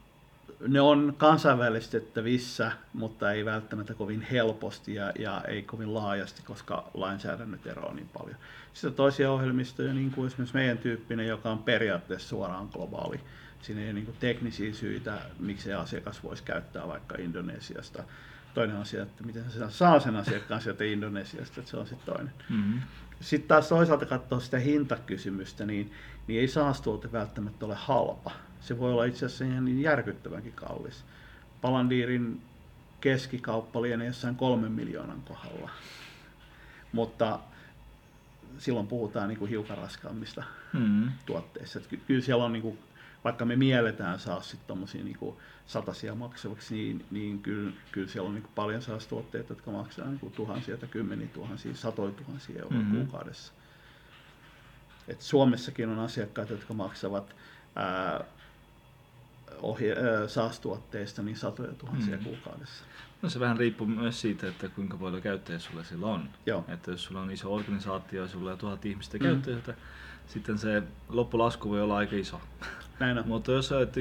ne 0.69 0.81
on 0.81 1.15
kansainvälistettävissä, 1.19 2.73
mutta 2.93 3.33
ei 3.33 3.45
välttämättä 3.45 3.95
kovin 3.95 4.23
helposti 4.23 4.95
ja, 4.95 5.13
ja 5.19 5.43
ei 5.49 5.63
kovin 5.63 5.95
laajasti, 5.95 6.43
koska 6.43 6.91
lainsäädännöt 6.95 7.67
eroaa 7.67 7.95
niin 7.95 8.09
paljon. 8.19 8.37
Sitten 8.73 8.95
toisia 8.95 9.33
ohjelmistoja, 9.33 9.95
niin 9.95 10.11
kuin 10.11 10.27
esimerkiksi 10.27 10.55
meidän 10.57 10.79
tyyppinen, 10.79 11.29
joka 11.29 11.51
on 11.51 11.59
periaatteessa 11.59 12.29
suoraan 12.29 12.69
globaali. 12.73 13.21
Siinä 13.63 13.81
ei 13.81 13.87
ole 13.87 13.93
niin 13.93 14.17
teknisiä 14.21 14.75
syitä, 14.75 15.19
miksi 15.39 15.73
asiakas 15.73 16.23
voisi 16.23 16.43
käyttää 16.43 16.89
vaikka 16.89 17.17
Indonesiasta. 17.19 18.05
Toinen 18.57 18.77
asia, 18.77 19.03
että 19.03 19.25
miten 19.25 19.51
se 19.51 19.71
saa 19.71 20.01
sen 20.01 20.17
asiakkaan 20.17 20.61
sieltä 20.61 20.85
Indonesiasta, 20.85 21.61
että 21.61 21.71
se 21.71 21.77
on 21.77 21.87
sitten 21.87 22.15
toinen. 22.15 22.33
Mm-hmm. 22.51 22.81
Sitten 23.21 23.49
taas 23.49 23.69
toisaalta 23.69 24.07
katsoa 24.07 24.41
sitä 24.41 24.59
hintakysymystä, 24.59 25.67
niin, 25.67 25.93
niin 26.27 26.41
ei 26.41 26.49
saastuote 26.49 27.13
välttämättä 27.13 27.67
ole 27.67 27.75
halpa 27.79 28.31
se 28.67 28.79
voi 28.79 28.93
olla 28.93 29.05
itse 29.05 29.27
asiassa 29.27 29.45
ihan 29.45 29.65
niin 29.65 29.83
järkyttävänkin 29.83 30.53
kallis. 30.53 31.05
Palandiirin 31.61 32.43
keskikauppa 33.01 33.83
lienee 33.83 34.07
jossain 34.07 34.37
kolmen 34.37 34.73
miljoonan 34.73 35.23
kohdalla. 35.23 35.71
Mutta 36.93 37.39
silloin 38.59 38.87
puhutaan 38.87 39.29
niin 39.29 39.39
kuin 39.39 39.49
hiukan 39.49 39.79
raskaammista 39.79 40.43
mm. 40.73 41.11
tuotteista. 41.27 41.79
Että 41.79 41.97
kyllä 42.07 42.23
siellä 42.23 42.45
on, 42.45 42.53
niin 42.53 42.63
kuin, 42.63 42.79
vaikka 43.27 43.45
me 43.45 43.57
mielletään 43.57 44.19
saa 44.19 44.41
sitten 44.41 44.67
tuommoisia 44.67 45.05
niin 45.05 45.35
satasia 45.67 46.15
maksavaksi, 46.15 46.75
niin, 46.75 47.05
niin 47.11 47.39
kyllä, 47.43 47.73
kyllä 47.93 48.09
siellä 48.09 48.29
on 48.29 48.35
niin 48.35 48.43
kuin 48.43 48.53
paljon 48.55 48.83
tuotteita, 49.09 49.53
jotka 49.53 49.71
maksaa 49.71 50.07
niin 50.07 50.19
kuin 50.19 50.33
tuhansia 50.33 50.77
tai 50.77 50.89
kymmeniä 50.89 51.29
tuhansia, 51.29 51.75
satoja 51.75 52.13
tuhansia 52.13 52.63
euroa 52.63 52.79
mm-hmm. 52.81 52.97
kuukaudessa. 52.97 53.53
Et 55.09 55.21
Suomessakin 55.21 55.89
on 55.89 55.99
asiakkaita, 55.99 56.53
jotka 56.53 56.75
maksavat 56.75 57.37
ää, 57.77 58.25
ohje, 59.63 59.93
äh, 59.93 60.29
SaaS-tuotteista 60.29 61.23
niin 61.23 61.37
satoja 61.37 61.73
tuhansia 61.73 62.17
mm. 62.17 62.25
kuukaudessa. 62.25 62.85
No 63.23 63.29
se 63.29 63.41
vähän 63.41 63.57
riippuu 63.57 63.87
myös 63.87 64.21
siitä, 64.21 64.49
että 64.49 64.69
kuinka 64.69 64.97
paljon 64.97 65.23
käyttäjiä 65.23 65.59
sulla 65.59 65.85
sillä 65.85 66.07
on. 66.07 66.29
Joo. 66.47 66.65
Että 66.69 66.91
jos 66.91 67.05
sulla 67.05 67.21
on 67.21 67.31
iso 67.31 67.55
organisaatio 67.55 68.23
ja 68.23 68.29
sulla 68.29 68.53
on 68.53 68.59
tuhat 68.59 68.87
ihmistä 68.87 69.19
mm. 69.19 69.23
käyttäjiltä, 69.23 69.75
sitten 70.29 70.59
se 70.59 70.83
loppulasku 71.09 71.71
voi 71.71 71.83
olla 71.83 71.97
aika 71.97 72.17
iso. 72.17 72.41
Näin 73.01 73.19
on. 73.19 73.29
Mutta 73.29 73.53
jos 73.53 73.73
olet 73.73 73.97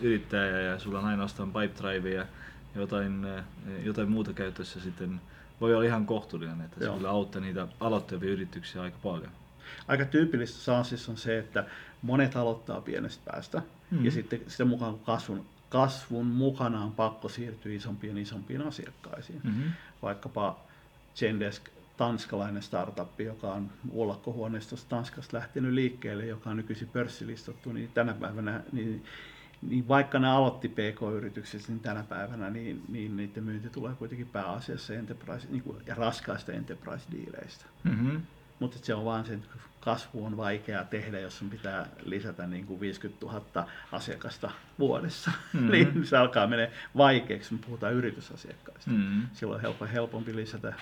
yrittäjä 0.00 0.60
ja 0.60 0.78
sulla 0.78 0.98
on 0.98 1.04
ainoastaan 1.04 1.52
Pipedrive 1.52 2.10
ja 2.10 2.26
jotain, 2.74 3.26
jotain 3.84 4.10
muuta 4.10 4.32
käytössä, 4.32 4.80
sitten 4.80 5.20
voi 5.60 5.74
olla 5.74 5.84
ihan 5.84 6.06
kohtuullinen, 6.06 6.60
että 6.60 6.84
Joo. 6.84 6.92
se 6.92 6.96
kyllä 6.96 7.10
auttaa 7.10 7.40
niitä 7.40 7.68
aloittavia 7.80 8.30
yrityksiä 8.30 8.82
aika 8.82 8.98
paljon. 9.02 9.30
Aika 9.88 10.04
tyypillistä 10.04 10.58
SaaSissa 10.58 11.12
on 11.12 11.18
se, 11.18 11.38
että 11.38 11.64
monet 12.02 12.36
aloittaa 12.36 12.80
pienestä 12.80 13.30
päästä 13.32 13.62
mm. 13.90 14.04
ja 14.04 14.10
sitten 14.10 14.40
sitä 14.48 14.64
mukaan 14.64 14.98
kasvun, 14.98 15.46
kasvun 15.68 16.26
mukana 16.26 16.84
on 16.84 16.92
pakko 16.92 17.28
siirtyä 17.28 17.72
isompiin 17.72 18.18
isompiin 18.18 18.62
asiakkaisiin. 18.62 19.40
Mm-hmm. 19.44 19.72
Vaikkapa 20.02 20.60
Zendesk, 21.16 21.62
tanskalainen 22.00 22.62
startup, 22.62 23.20
joka 23.20 23.52
on 23.52 23.70
ullakkohuoneistosta 23.90 24.88
Tanskasta 24.88 25.36
lähtenyt 25.36 25.72
liikkeelle, 25.72 26.26
joka 26.26 26.50
on 26.50 26.56
nykyisin 26.56 26.88
pörssilistattu, 26.88 27.72
niin 27.72 27.90
tänä 27.94 28.14
päivänä 28.14 28.60
niin 28.72 29.04
niin 29.62 29.88
vaikka 29.88 30.18
ne 30.18 30.28
aloitti 30.28 30.68
PK-yrityksessä, 30.68 31.72
niin 31.72 31.80
tänä 31.80 32.02
päivänä 32.02 32.50
niin, 32.50 32.82
niin 32.88 33.16
niiden 33.16 33.44
myynti 33.44 33.70
tulee 33.70 33.94
kuitenkin 33.94 34.26
pääasiassa 34.26 34.94
enterprise, 34.94 35.46
niin 35.50 35.62
kuin, 35.62 35.76
ja 35.86 35.94
raskaista 35.94 36.52
enterprise-diileistä. 36.52 37.64
Mm-hmm. 37.84 38.20
Mutta 38.58 38.78
se 38.82 38.94
on 38.94 39.04
vaan 39.04 39.24
se, 39.24 39.38
kasvu 39.80 40.24
on 40.24 40.36
vaikea 40.36 40.84
tehdä, 40.84 41.20
jos 41.20 41.38
sun 41.38 41.50
pitää 41.50 41.86
lisätä 42.04 42.46
niin 42.46 42.66
kuin 42.66 42.80
50 42.80 43.26
000 43.26 43.66
asiakasta 43.92 44.50
vuodessa. 44.78 45.30
Mm-hmm. 45.52 45.70
niin 45.72 46.06
se 46.06 46.16
alkaa 46.16 46.46
mennä 46.46 46.68
vaikeaksi, 46.96 47.48
kun 47.48 47.58
puhutaan 47.58 47.94
yritysasiakkaista. 47.94 48.90
Mm-hmm. 48.90 49.26
Silloin 49.32 49.66
on 49.80 49.88
helpompi 49.88 50.36
lisätä 50.36 50.74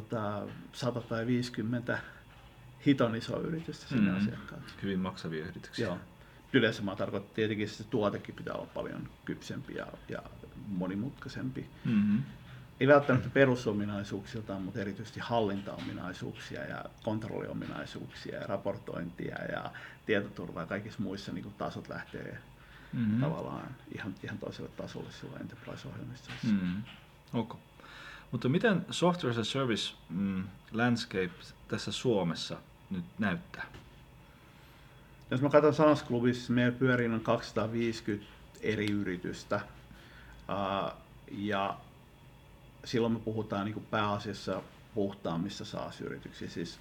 tota, 0.00 0.42
100 0.72 1.00
tai 1.00 1.26
50 1.26 1.98
hiton 2.86 3.16
isoa 3.16 3.40
yritystä 3.40 3.88
sinne 3.88 4.10
mm-hmm. 4.10 4.26
asiakkaalle. 4.26 4.66
Hyvin 4.82 5.00
maksavia 5.00 5.44
yrityksiä. 5.44 5.86
Joo. 5.86 5.98
Yleensä 6.52 6.82
mä 6.82 6.96
tarkoitan 6.96 7.30
tietenkin, 7.34 7.66
että 7.66 7.76
se 7.76 7.84
tuotekin 7.84 8.34
pitää 8.34 8.54
olla 8.54 8.68
paljon 8.74 9.08
kypsempi 9.24 9.74
ja, 9.74 9.86
ja 10.08 10.22
monimutkaisempi. 10.68 11.66
Mm-hmm 11.84 12.22
ei 12.80 12.88
välttämättä 12.88 13.28
perusominaisuuksiltaan, 13.30 14.62
mutta 14.62 14.80
erityisesti 14.80 15.20
hallintaominaisuuksia 15.20 16.64
ja 16.64 16.84
kontrolliominaisuuksia 17.04 18.38
ja 18.38 18.46
raportointia 18.46 19.44
ja 19.44 19.70
tietoturvaa 20.06 20.62
ja 20.62 20.66
kaikissa 20.66 21.02
muissa 21.02 21.32
niin 21.32 21.54
tasot 21.58 21.88
lähtee 21.88 22.38
mm-hmm. 22.92 23.20
tavallaan 23.20 23.68
ihan, 23.94 24.14
ihan 24.24 24.38
toiselle 24.38 24.70
tasolle 24.76 25.12
silloin 25.12 25.42
enterprise-ohjelmistossa. 25.42 26.46
Mm-hmm. 26.46 26.82
Okay. 27.32 27.60
Mutta 28.30 28.48
miten 28.48 28.86
Software 28.90 29.30
as 29.30 29.38
a 29.38 29.44
Service 29.44 29.94
mm, 30.08 30.44
landscape 30.72 31.30
tässä 31.68 31.92
Suomessa 31.92 32.56
nyt 32.90 33.04
näyttää? 33.18 33.66
Jos 35.30 35.42
mä 35.42 35.48
katson 35.48 35.74
Sansklubissa, 35.74 36.52
meillä 36.52 36.78
pyörii 36.78 37.08
noin 37.08 37.24
250 37.24 38.26
eri 38.60 38.90
yritystä. 38.90 39.60
Uh, 40.48 40.92
ja 41.30 41.76
silloin 42.84 43.12
me 43.12 43.18
puhutaan 43.18 43.64
niin 43.64 43.74
kuin 43.74 43.86
pääasiassa 43.90 44.62
puhtaammissa 44.94 45.64
SaaS-yrityksissä, 45.64 46.54
siis 46.54 46.78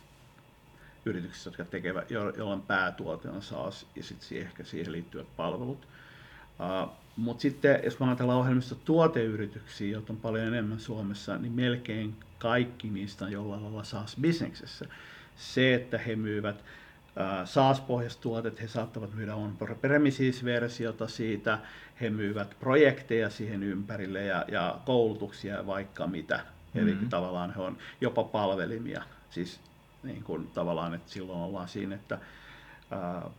yrityksissä, 1.06 1.48
jotka 1.48 1.66
tekevät, 1.66 2.12
joilla 2.12 2.58
päätuote 2.68 3.30
on 3.30 3.42
SaaS 3.42 3.86
ja 3.96 4.04
sitten 4.04 4.38
ehkä 4.38 4.64
siihen 4.64 4.92
liittyvät 4.92 5.36
palvelut. 5.38 5.88
Uh, 6.60 6.92
Mutta 7.16 7.42
sitten 7.42 7.80
jos 7.84 8.00
me 8.00 8.06
ajatellaan 8.06 8.40
ohjelmista 8.40 8.76
tuoteyrityksiä, 8.76 9.92
joita 9.92 10.14
on 10.14 10.20
paljon 10.20 10.48
enemmän 10.48 10.80
Suomessa, 10.80 11.38
niin 11.38 11.54
melkein 11.54 12.16
kaikki 12.40 12.90
niistä 12.90 13.26
on 13.26 13.32
jollain 13.32 13.64
lailla 13.64 13.84
SaaS-bisneksessä. 13.84 14.86
Se, 15.36 15.74
että 15.74 15.98
he 15.98 16.16
myyvät 16.16 16.64
SaaS-pohjaiset 17.46 18.22
tuotet, 18.22 18.62
he 18.62 18.68
saattavat 18.68 19.14
myydä 19.14 19.36
on 19.36 19.58
premises-versiota 19.82 21.08
siitä, 21.08 21.60
he 22.02 22.10
myyvät 22.10 22.56
projekteja 22.60 23.30
siihen 23.30 23.64
ympärille 23.64 24.24
ja, 24.24 24.46
ja 24.48 24.80
koulutuksia 24.86 25.56
ja 25.56 25.66
vaikka 25.66 26.08
mitä. 26.08 26.36
Mm-hmm. 26.36 26.90
Eli 26.90 26.98
tavallaan 27.10 27.54
he 27.56 27.62
on 27.62 27.78
jopa 28.02 28.24
palvelimia. 28.24 29.04
Siis 29.30 29.60
niin 30.04 30.24
kuin 30.24 30.48
tavallaan, 30.48 30.94
että 30.94 31.12
silloin 31.12 31.40
ollaan 31.40 31.68
siinä, 31.68 31.96
että 31.96 32.20
ää, 32.92 33.30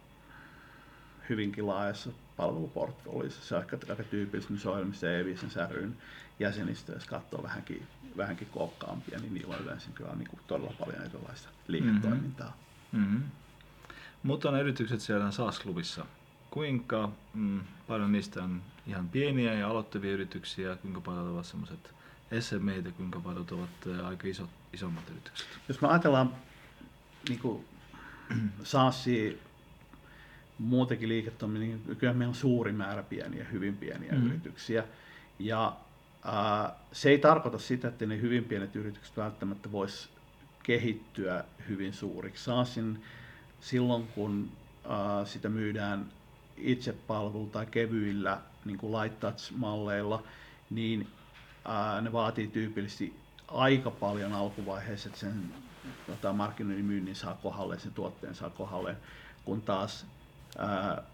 hyvinkin 1.28 1.66
laajassa 1.66 2.10
palveluportfoliossa. 2.36 3.44
Se 3.44 3.54
on 3.54 3.60
ehkä 3.60 3.78
aika 3.90 4.02
tyypillistä, 4.02 4.52
missä 4.52 4.70
ohjelmissa 4.70 5.10
e 5.10 5.22
ryn 5.70 5.96
jäsenistö, 6.38 6.92
jos 6.92 7.04
katsoo 7.04 7.42
vähänkin, 7.42 7.86
vähänkin 8.16 8.48
kookkaampia, 8.50 9.18
niin 9.18 9.34
niillä 9.34 9.54
on 9.54 9.62
yleensä 9.62 9.90
kyllä 9.94 10.14
niin 10.14 10.28
kuin 10.28 10.40
todella 10.46 10.72
paljon 10.78 11.02
erilaista 11.02 11.48
liiketoimintaa. 11.68 12.56
Mm-hmm. 12.92 13.06
Mm-hmm. 13.06 13.22
Mutta 14.22 14.48
on 14.48 14.60
yritykset 14.60 15.00
siellä 15.00 15.30
SaaS-klubissa. 15.30 16.06
Kuinka 16.50 17.10
mm, 17.34 17.60
paljon 17.88 18.12
niistä 18.12 18.42
on 18.42 18.62
ihan 18.86 19.08
pieniä 19.08 19.54
ja 19.54 19.68
aloittavia 19.68 20.12
yrityksiä, 20.12 20.76
kuinka 20.76 21.00
paljon 21.00 21.28
ovat 21.28 21.46
semmoiset 21.46 21.94
SMEitä, 22.40 22.90
kuinka 22.90 23.20
paljon 23.20 23.46
ovat 23.52 24.06
aika 24.06 24.28
isot, 24.28 24.50
isommat 24.72 25.10
yritykset? 25.10 25.48
Jos 25.68 25.80
me 25.80 25.88
ajatellaan 25.88 26.34
niin 27.28 27.64
SaaSia, 28.62 29.32
muutenkin 30.58 31.08
liiketoimintaa, 31.08 31.86
niin 31.86 31.96
kyllä 31.96 32.12
meillä 32.12 32.30
on 32.30 32.34
suuri 32.34 32.72
määrä 32.72 33.02
pieniä, 33.02 33.44
hyvin 33.52 33.76
pieniä 33.76 34.12
mm. 34.12 34.26
yrityksiä. 34.26 34.84
Ja 35.38 35.76
ää, 36.24 36.74
se 36.92 37.10
ei 37.10 37.18
tarkoita 37.18 37.58
sitä, 37.58 37.88
että 37.88 38.06
ne 38.06 38.20
hyvin 38.20 38.44
pienet 38.44 38.76
yritykset 38.76 39.16
välttämättä 39.16 39.72
vois 39.72 40.10
kehittyä 40.62 41.44
hyvin 41.68 41.92
suuriksi. 41.92 42.44
SaaSin 42.44 43.04
silloin, 43.60 44.06
kun 44.06 44.50
äh, 44.84 45.26
sitä 45.26 45.48
myydään 45.48 46.06
itsepalvelu 46.56 47.46
tai 47.46 47.66
kevyillä 47.66 48.40
niin 48.64 48.78
kuin 48.78 48.92
light 48.92 49.20
touch-malleilla, 49.20 50.22
niin 50.70 51.08
äh, 51.68 52.02
ne 52.02 52.12
vaatii 52.12 52.48
tyypillisesti 52.48 53.14
aika 53.48 53.90
paljon 53.90 54.32
alkuvaiheessa, 54.32 55.08
että 55.08 55.20
sen 55.20 55.54
tota, 56.06 56.32
markkinoinnin 56.32 56.84
myynnin 56.86 57.16
saa 57.16 57.38
kohdalle, 57.42 57.78
sen 57.78 57.92
tuotteen 57.92 58.34
saa 58.34 58.50
kohdalle, 58.50 58.96
kun 59.44 59.62
taas 59.62 60.06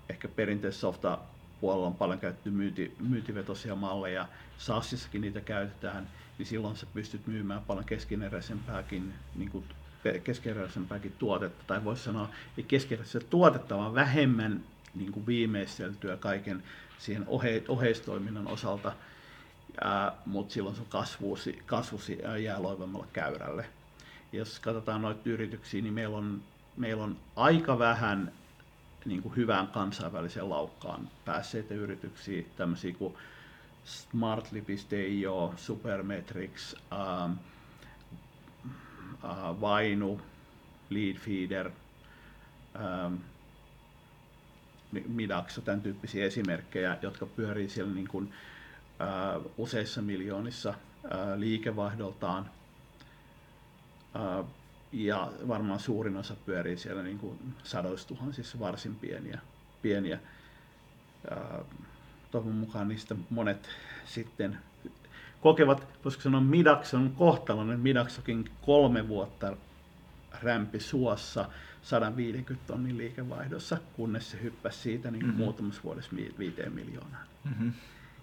ehkä 0.09 0.29
perinteisessä 0.29 0.81
softa 0.81 1.19
puolella 1.61 1.87
on 1.87 1.95
paljon 1.95 2.19
käytetty 2.19 2.51
myyti, 2.51 2.97
myytivetoisia 3.01 3.75
malleja, 3.75 4.29
SaaSissakin 4.59 5.21
niitä 5.21 5.41
käytetään, 5.41 6.09
niin 6.39 6.47
silloin 6.47 6.77
sä 6.77 6.87
pystyt 6.95 7.27
myymään 7.27 7.63
paljon 7.63 7.85
keskeneräisempääkin 7.85 9.15
niin 9.35 9.51
kuin 9.51 9.65
keskeneräisempääkin 10.25 11.15
tuotetta, 11.19 11.65
tai 11.67 11.85
voisi 11.85 12.03
sanoa, 12.03 12.29
ei 12.59 12.65
keskeneräistä 12.65 13.21
tuotetta, 13.21 13.79
vaan 13.79 13.95
vähemmän 13.95 14.65
niin 14.95 15.13
kuin 15.13 15.27
viimeisteltyä 15.27 16.17
kaiken 16.17 16.63
siihen 16.99 17.25
ohe, 17.27 17.63
oheistoiminnan 17.69 18.47
osalta, 18.47 18.93
mutta 20.27 20.55
silloin 20.55 20.77
sun 20.77 20.87
kasvusi, 20.89 21.63
kasvusi 21.67 22.19
jää 22.43 22.63
loivemmalle 22.63 23.07
käyrälle. 23.13 23.67
Jos 24.33 24.61
katsotaan 24.61 25.03
noita 25.03 25.21
yrityksiä, 25.31 25.83
niin 25.83 25.95
meillä 25.95 26.17
on, 26.17 26.43
meillä 26.77 27.05
on 27.05 27.17
aika 27.37 27.79
vähän 27.79 28.33
niin 29.05 29.23
kuin 29.23 29.37
hyvään 29.37 29.67
kansainväliseen 29.67 30.51
laukkaan 30.51 31.09
päässeitä 31.25 31.75
yrityksiä, 31.75 32.43
tämmöisiä 32.57 32.95
kuin 32.95 33.15
Smartly.io, 33.85 35.55
Supermetrics, 35.57 36.77
ähm, 36.93 37.33
äh, 39.25 39.61
Vainu, 39.61 40.21
Leadfeeder, 40.91 41.71
ähm, 42.77 43.15
Midaxo, 45.09 45.61
tämän 45.61 45.81
tyyppisiä 45.81 46.25
esimerkkejä, 46.25 46.99
jotka 47.03 47.27
pyörii 47.27 47.69
siellä 47.69 47.95
niin 47.95 48.09
kuin, 48.09 48.33
äh, 49.01 49.43
useissa 49.59 50.03
miljoonissa 50.03 50.69
äh, 50.71 51.39
liikevaihdoltaan. 51.39 52.51
Äh, 54.17 54.47
ja 54.93 55.33
varmaan 55.49 55.81
suurin 55.81 56.17
osa 56.17 56.37
pyörii 56.47 56.77
siellä 56.77 57.03
niin 57.03 57.19
kuin 57.19 57.39
sadoissa 57.63 58.09
tuhansissa 58.09 58.59
varsin 58.59 58.95
pieniä. 58.95 59.41
pieniä. 59.83 60.19
Toivon 62.31 62.55
mukaan 62.55 62.89
niistä 62.89 63.17
monet 63.31 63.69
sitten 64.05 64.59
kokevat, 65.41 65.87
voisiko 66.05 66.23
sanoa 66.23 66.41
Midaxon 66.41 67.13
kohtalonen. 67.17 67.81
Midaxokin 67.81 68.51
kolme 68.63 69.09
vuotta 69.09 69.57
rämpi 70.43 70.81
suossa 70.81 71.49
150 71.83 72.67
tonnin 72.67 72.99
liikevaihdossa, 72.99 73.79
kunnes 73.93 74.31
se 74.31 74.43
hyppäsi 74.43 74.79
siitä 74.79 75.11
niin 75.11 75.27
mm-hmm. 75.27 75.39
muutamassa 75.39 75.83
vuodessa 75.85 76.17
viiteen 76.39 76.73
miljoonaan. 76.73 77.27
Mm-hmm. 77.45 77.73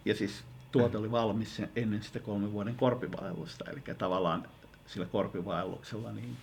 Ja 0.05 0.15
siis 0.15 0.43
tuote 0.71 0.97
oli 0.97 1.11
valmis 1.11 1.61
ennen 1.75 2.03
sitä 2.03 2.19
kolmen 2.19 2.51
vuoden 2.51 2.75
korpivaellusta, 2.75 3.65
eli 3.71 3.81
tavallaan 3.97 4.47
sillä 4.89 5.05
korpivaelluksella 5.05 6.11
niin, 6.11 6.37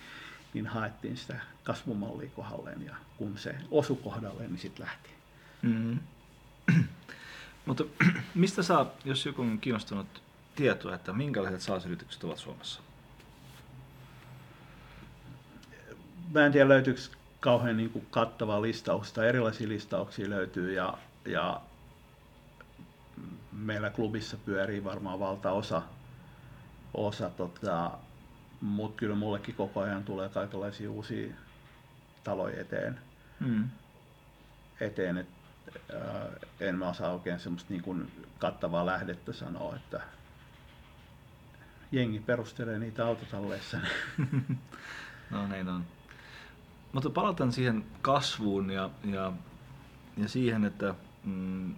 niin 0.53 0.67
haettiin 0.67 1.17
sitä 1.17 1.39
kasvumallia 1.63 2.29
kohdalleen, 2.35 2.85
ja 2.85 2.95
kun 3.17 3.37
se 3.37 3.55
osui 3.71 3.97
kohdalleen, 4.03 4.49
niin 4.49 4.59
sitten 4.59 4.85
lähti. 4.85 5.09
Mm-hmm. 5.61 5.99
Mutta 7.65 7.83
mistä 8.35 8.63
saa, 8.63 8.91
jos 9.05 9.25
joku 9.25 9.41
on 9.41 9.59
kiinnostunut 9.59 10.21
tietoa, 10.55 10.95
että 10.95 11.13
minkälaiset 11.13 11.61
SaaS-yritykset 11.61 12.23
ovat 12.23 12.37
Suomessa? 12.37 12.81
Mä 16.33 16.45
en 16.45 16.51
tiedä 16.51 16.69
löytyykö 16.69 17.01
kauhean 17.39 17.77
niin 17.77 17.89
kuin 17.89 18.07
kattavaa 18.11 18.61
listausta. 18.61 19.25
Erilaisia 19.25 19.67
listauksia 19.67 20.29
löytyy 20.29 20.73
ja, 20.73 20.97
ja 21.25 21.61
meillä 23.51 23.89
klubissa 23.89 24.37
pyörii 24.45 24.83
varmaan 24.83 25.19
valtaosa, 25.19 25.81
osa, 26.93 27.29
tota, 27.29 27.91
mutta 28.61 28.99
kyllä 28.99 29.15
mullekin 29.15 29.55
koko 29.55 29.79
ajan 29.79 30.03
tulee 30.03 30.29
kaikenlaisia 30.29 30.91
uusia 30.91 31.33
taloja 32.23 32.61
eteen. 32.61 32.99
Mm. 33.39 33.69
eteen 34.81 35.17
et, 35.17 35.27
äh, 35.95 36.01
en 36.59 36.75
mä 36.75 36.89
osaa 36.89 37.11
oikein 37.13 37.39
semmoista 37.39 37.73
niin 37.73 37.83
kuin 37.83 38.11
kattavaa 38.39 38.85
lähdettä 38.85 39.33
sanoa, 39.33 39.75
että 39.75 40.01
jengi 41.91 42.19
perustelee 42.19 42.79
niitä 42.79 43.05
autotalleissa. 43.05 43.77
no 45.31 45.47
niin 45.47 45.69
on. 45.69 45.85
Mutta 46.91 47.09
palataan 47.09 47.51
siihen 47.51 47.85
kasvuun 48.01 48.69
ja, 48.69 48.89
ja, 49.03 49.33
ja 50.17 50.27
siihen, 50.27 50.65
että 50.65 50.95
mm, 51.23 51.75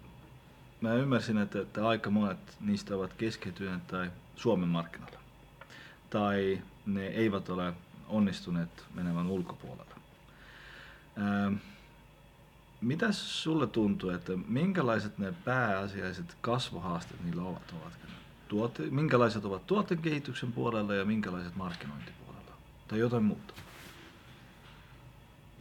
mä 0.82 0.94
ymmärsin, 0.94 1.38
että, 1.38 1.62
että 1.62 1.88
aika 1.88 2.10
monet 2.10 2.58
niistä 2.60 2.96
ovat 2.96 3.14
keskittyneet 3.14 3.88
tai 3.88 4.12
Suomen 4.36 4.70
markkinoilla. 4.70 5.20
Tai 6.10 6.62
ne 6.86 7.08
eivät 7.08 7.50
ole 7.50 7.74
onnistuneet 8.08 8.86
menemään 8.94 9.28
ulkopuolella. 9.28 9.96
Ää, 11.18 11.52
mitä 12.82 13.12
sulle 13.12 13.68
tuntuu, 13.68 14.10
että 14.10 14.34
minkälaiset 14.48 15.18
ne 15.18 15.34
pääasiaiset 15.46 16.38
kasvuhaasteet 16.42 17.24
niillä 17.24 17.44
ovat? 17.44 17.74
ovat 17.82 17.94
tuote, 18.48 18.84
minkälaiset 18.84 19.46
ovat 19.46 19.68
tuotekehityksen 19.68 20.52
puolella 20.52 20.94
ja 20.94 21.06
minkälaiset 21.06 21.56
markkinointipuolella? 21.56 22.52
Tai 22.88 23.00
jotain 23.00 23.24
muuta? 23.24 23.54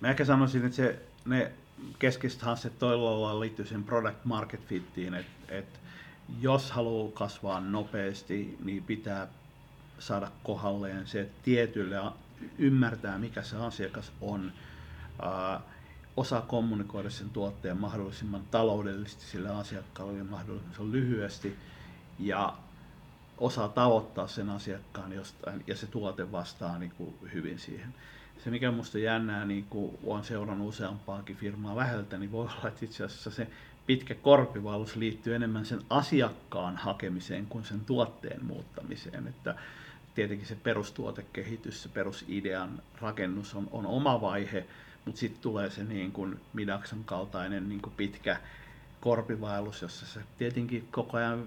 Mä 0.01 0.09
ehkä 0.09 0.25
sanoisin, 0.25 0.65
että 0.65 0.77
se, 0.77 1.03
ne 1.25 1.53
keskeiset 1.99 2.43
haasteet 2.43 2.79
toilla 2.79 3.41
liittyy 3.41 3.67
siihen 3.67 3.85
product 3.85 4.25
market 4.25 4.67
fittiin, 4.67 5.15
että 5.15 5.55
et 5.55 5.81
jos 6.41 6.71
haluaa 6.71 7.13
kasvaa 7.13 7.61
nopeasti, 7.61 8.57
niin 8.65 8.85
pitää 8.85 9.29
saada 9.99 10.31
kohdalleen 10.45 11.07
se, 11.07 11.29
tietylle 11.43 11.97
ymmärtää, 12.59 13.19
mikä 13.19 13.43
se 13.43 13.57
asiakas 13.57 14.13
on, 14.21 14.53
osaa 16.17 16.41
kommunikoida 16.41 17.11
sen 17.11 17.31
tuotteen 17.31 17.77
mahdollisimman 17.77 18.43
taloudellisesti 18.51 19.25
sille 19.25 19.51
asiakkaalle 19.51 20.23
mahdollisimman 20.23 20.93
lyhyesti 20.93 21.57
ja 22.19 22.57
osaa 23.39 23.69
tavoittaa 23.69 24.29
sen 24.29 24.51
asiakkaan 24.51 25.13
jostain 25.13 25.65
ja 25.67 25.77
se 25.77 25.87
tuote 25.87 26.33
vastaa 26.33 26.79
niin 26.79 26.93
kuin 26.97 27.15
hyvin 27.35 27.59
siihen 27.59 27.95
se 28.45 28.51
mikä 28.51 28.71
minusta 28.71 28.99
jännää, 28.99 29.45
niin 29.45 29.65
kun 29.65 29.99
olen 30.05 30.25
seurannut 30.25 30.69
useampaakin 30.69 31.37
firmaa 31.37 31.77
läheltä, 31.77 32.19
niin 32.19 32.33
voi 32.33 32.45
olla, 32.45 32.69
että 32.69 32.85
itse 32.85 33.05
asiassa 33.05 33.31
se 33.31 33.47
pitkä 33.87 34.15
korpivallus 34.15 34.97
liittyy 34.97 35.35
enemmän 35.35 35.67
sen 35.67 35.81
asiakkaan 35.91 36.77
hakemiseen 36.77 37.47
kuin 37.47 37.65
sen 37.65 37.81
tuotteen 37.81 38.45
muuttamiseen. 38.45 39.27
Että 39.27 39.55
tietenkin 40.19 40.49
se 40.49 40.55
perustuotekehitys, 40.55 41.83
se 41.83 41.89
perusidean 41.89 42.83
rakennus 43.01 43.55
on, 43.55 43.69
on 43.73 43.87
oma 43.87 44.21
vaihe, 44.21 44.67
mutta 45.05 45.21
sitten 45.21 45.43
tulee 45.43 45.71
se 45.71 45.85
niin 45.85 46.13
kuin 46.13 46.41
Midakson 46.53 47.05
kaltainen 47.05 47.69
niin 47.69 47.83
kuin 47.83 47.93
pitkä 47.97 48.37
korpivaellus, 49.01 49.83
jossa 49.83 50.07
se 50.07 50.21
tietenkin 50.39 50.89
koko 50.91 51.17
ajan 51.17 51.47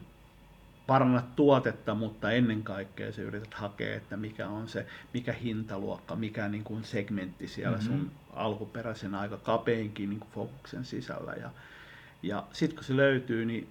parannat 0.88 1.36
tuotetta, 1.36 1.96
mutta 1.96 2.32
ennen 2.32 2.64
kaikkea 2.64 3.12
se 3.12 3.22
yrität 3.22 3.54
hakea, 3.54 3.96
että 3.96 4.18
mikä 4.18 4.48
on 4.48 4.68
se, 4.68 4.86
mikä 5.14 5.34
hintaluokka, 5.34 6.16
mikä 6.16 6.48
niin 6.48 6.64
kuin 6.64 6.84
segmentti 6.84 7.48
siellä 7.48 7.78
mm-hmm. 7.78 7.92
sun 7.92 8.12
alkuperäisen 8.34 9.16
aika 9.16 9.38
kapeinkin 9.38 10.10
niin 10.10 10.20
kuin 10.20 10.32
fokuksen 10.32 10.86
sisällä. 10.86 11.34
Ja, 11.34 11.50
ja 12.24 12.48
sitten 12.54 12.76
kun 12.76 12.86
se 12.86 12.96
löytyy, 12.98 13.46
niin 13.46 13.68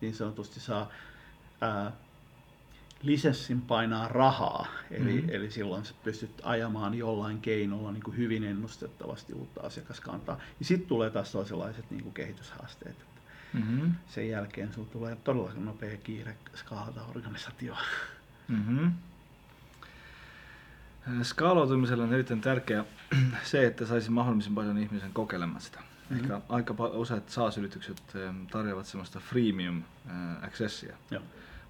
niin 0.00 0.14
sanotusti 0.14 0.60
saa 0.60 0.90
ää, 1.60 1.92
lisenssin 3.02 3.60
painaa 3.60 4.08
rahaa, 4.08 4.66
eli, 4.90 5.12
mm-hmm. 5.12 5.30
eli 5.30 5.50
silloin 5.50 5.84
sä 5.84 5.94
pystyt 6.04 6.30
ajamaan 6.42 6.94
jollain 6.94 7.40
keinolla 7.40 7.92
niin 7.92 8.02
kuin 8.02 8.16
hyvin 8.16 8.44
ennustettavasti 8.44 9.32
uutta 9.32 9.60
asiakaskantaa. 9.60 10.38
Ja 10.58 10.64
sitten 10.64 10.88
tulee 10.88 11.10
taas 11.10 11.32
toisenlaiset 11.32 11.90
niin 11.90 12.02
kuin 12.02 12.14
kehityshaasteet. 12.14 12.96
Mm-hmm. 13.52 13.94
Sen 14.08 14.28
jälkeen 14.28 14.72
sinulla 14.72 14.90
tulee 14.92 15.16
todella 15.16 15.52
nopea 15.56 15.96
kiire 15.96 16.36
skaalata 16.54 17.00
organisaatioa. 17.14 17.78
Mm-hmm. 18.48 18.92
Skaalautumisella 21.22 22.04
on 22.04 22.12
erittäin 22.12 22.40
tärkeää 22.40 22.84
se, 23.42 23.66
että 23.66 23.86
saisi 23.86 24.10
mahdollisimman 24.10 24.64
paljon 24.64 24.78
ihmisen 24.78 25.12
kokeilemaan 25.12 25.60
sitä. 25.60 25.78
Mm-hmm. 25.80 26.16
Ehkä 26.24 26.40
aika 26.48 26.74
useat 26.92 27.28
SaaS-yritykset 27.28 28.02
tarjoavat 28.50 28.86
sellaista 28.86 29.20
freemium 29.20 29.82
accessia. 30.42 30.96
Joo. 31.10 31.22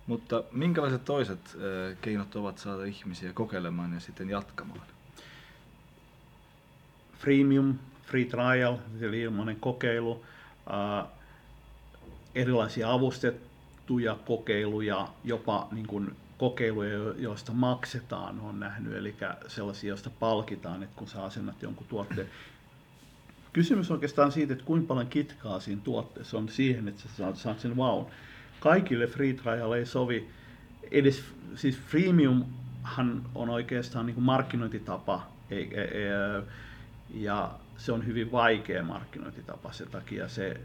Mutta 0.08 0.44
minkälaiset 0.52 1.04
toiset 1.04 1.56
keinot 2.00 2.36
ovat 2.36 2.58
saada 2.58 2.84
ihmisiä 2.84 3.32
kokeilemaan 3.32 3.92
ja 3.92 4.00
sitten 4.00 4.30
jatkamaan? 4.30 4.80
Freemium, 7.18 7.78
free 8.02 8.24
trial, 8.24 8.76
eli 9.00 9.20
ilmainen 9.20 9.56
kokeilu 9.60 10.24
erilaisia 12.34 12.92
avustettuja 12.92 14.18
kokeiluja, 14.26 15.08
jopa 15.24 15.68
niin 15.72 15.86
kuin 15.86 16.16
kokeiluja, 16.38 17.14
joista 17.16 17.52
maksetaan, 17.52 18.40
on 18.40 18.60
nähnyt, 18.60 18.96
eli 18.96 19.14
sellaisia, 19.46 19.88
joista 19.88 20.10
palkitaan, 20.10 20.82
että 20.82 20.96
kun 20.96 21.08
sä 21.08 21.24
asennat 21.24 21.62
jonkun 21.62 21.86
tuotteen. 21.86 22.30
Kysymys 23.52 23.90
on 23.90 23.94
oikeastaan 23.94 24.32
siitä, 24.32 24.52
että 24.52 24.64
kuinka 24.64 24.86
paljon 24.86 25.06
kitkaa 25.06 25.60
siinä 25.60 25.80
tuotteessa 25.84 26.38
on 26.38 26.48
siihen, 26.48 26.88
että 26.88 27.02
sä 27.02 27.32
saat, 27.34 27.60
sen 27.60 27.76
vaun. 27.76 28.06
Kaikille 28.60 29.06
free 29.06 29.32
trial 29.32 29.72
ei 29.72 29.86
sovi, 29.86 30.28
edes 30.90 31.24
siis 31.54 31.78
freemiumhan 31.78 33.22
on 33.34 33.48
oikeastaan 33.48 34.06
niin 34.06 34.14
kuin 34.14 34.24
markkinointitapa, 34.24 35.26
ja 37.14 37.50
se 37.76 37.92
on 37.92 38.06
hyvin 38.06 38.32
vaikea 38.32 38.82
markkinointitapa, 38.82 39.72
sen 39.72 39.88
takia 39.88 40.28
se, 40.28 40.60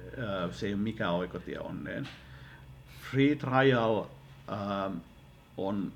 se 0.52 0.68
ei 0.68 0.74
ole 0.74 0.82
mikään 0.82 1.14
oikotie 1.14 1.60
onneen. 1.60 2.08
Free 3.12 3.36
trial 3.36 4.04
on 5.58 5.92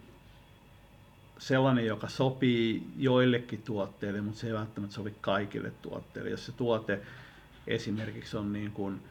sellainen, 1.37 1.85
joka 1.85 2.07
sopii 2.07 2.87
joillekin 2.97 3.61
tuotteille, 3.61 4.21
mutta 4.21 4.39
se 4.39 4.47
ei 4.47 4.53
välttämättä 4.53 4.95
sovi 4.95 5.13
kaikille 5.21 5.71
tuotteille. 5.81 6.29
Jos 6.29 6.45
se 6.45 6.51
tuote 6.51 7.01
esimerkiksi 7.67 8.37
on 8.37 8.53
niin 8.53 8.71
kuin, 8.71 9.01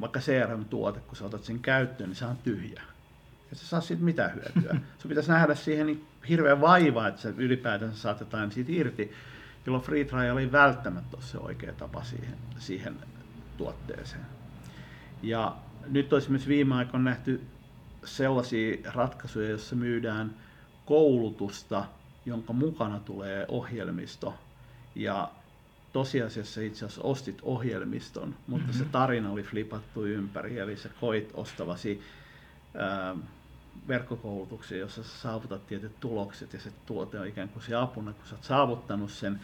vaikka 0.00 0.20
CRM-tuote, 0.20 1.00
kun 1.00 1.16
sä 1.16 1.24
otat 1.24 1.44
sen 1.44 1.58
käyttöön, 1.58 2.10
niin 2.10 2.16
se 2.16 2.24
on 2.24 2.36
tyhjä. 2.36 2.82
Ja 3.50 3.56
sä 3.56 3.66
saa 3.66 3.80
siitä 3.80 4.02
mitään 4.02 4.34
hyötyä. 4.34 4.72
Sun 4.98 5.08
pitäisi 5.08 5.30
nähdä 5.30 5.54
siihen 5.54 5.86
niin 5.86 6.06
hirveä 6.28 6.60
vaiva, 6.60 7.08
että 7.08 7.20
sä 7.20 7.32
ylipäätään 7.36 7.94
saat 7.94 8.20
jotain 8.20 8.52
siitä 8.52 8.72
irti 8.72 9.12
jolloin 9.68 9.84
free 9.84 10.04
trial 10.04 10.36
ei 10.36 10.52
välttämättä 10.52 11.16
ole 11.16 11.24
se 11.24 11.38
oikea 11.38 11.72
tapa 11.72 12.04
siihen, 12.04 12.34
siihen 12.58 12.96
tuotteeseen. 13.56 14.26
Ja 15.22 15.56
nyt 15.86 16.12
on 16.12 16.18
esimerkiksi 16.18 16.48
viime 16.48 16.74
aikoina 16.74 17.10
nähty 17.10 17.40
sellaisia 18.04 18.76
ratkaisuja, 18.92 19.48
joissa 19.48 19.76
myydään 19.76 20.34
koulutusta, 20.86 21.84
jonka 22.26 22.52
mukana 22.52 23.00
tulee 23.00 23.46
ohjelmisto. 23.48 24.34
Ja 24.94 25.30
tosiasiassa 25.92 26.60
itse 26.60 26.84
asiassa 26.84 27.02
ostit 27.02 27.38
ohjelmiston, 27.42 28.34
mutta 28.46 28.66
mm-hmm. 28.66 28.78
se 28.78 28.84
mhm. 28.84 28.92
tarina 28.92 29.30
oli 29.30 29.42
flipattu 29.42 30.04
ympäri, 30.04 30.58
eli 30.58 30.76
sä 30.76 30.88
koit 31.00 31.30
ostavasi 31.34 32.02
ää, 32.74 33.16
verkkokoulutuksia, 33.88 34.78
jossa 34.78 35.02
sä 35.02 35.18
saavutat 35.18 35.66
tietyt 35.66 36.00
tulokset 36.00 36.52
ja 36.52 36.60
se 36.60 36.72
tuote 36.86 37.20
on 37.20 37.26
ikään 37.26 37.48
kuin 37.48 37.62
se 37.62 37.74
apuna, 37.74 38.12
kun 38.12 38.26
sä 38.26 38.34
oot 38.34 38.44
saavuttanut 38.44 39.10
sen 39.10 39.40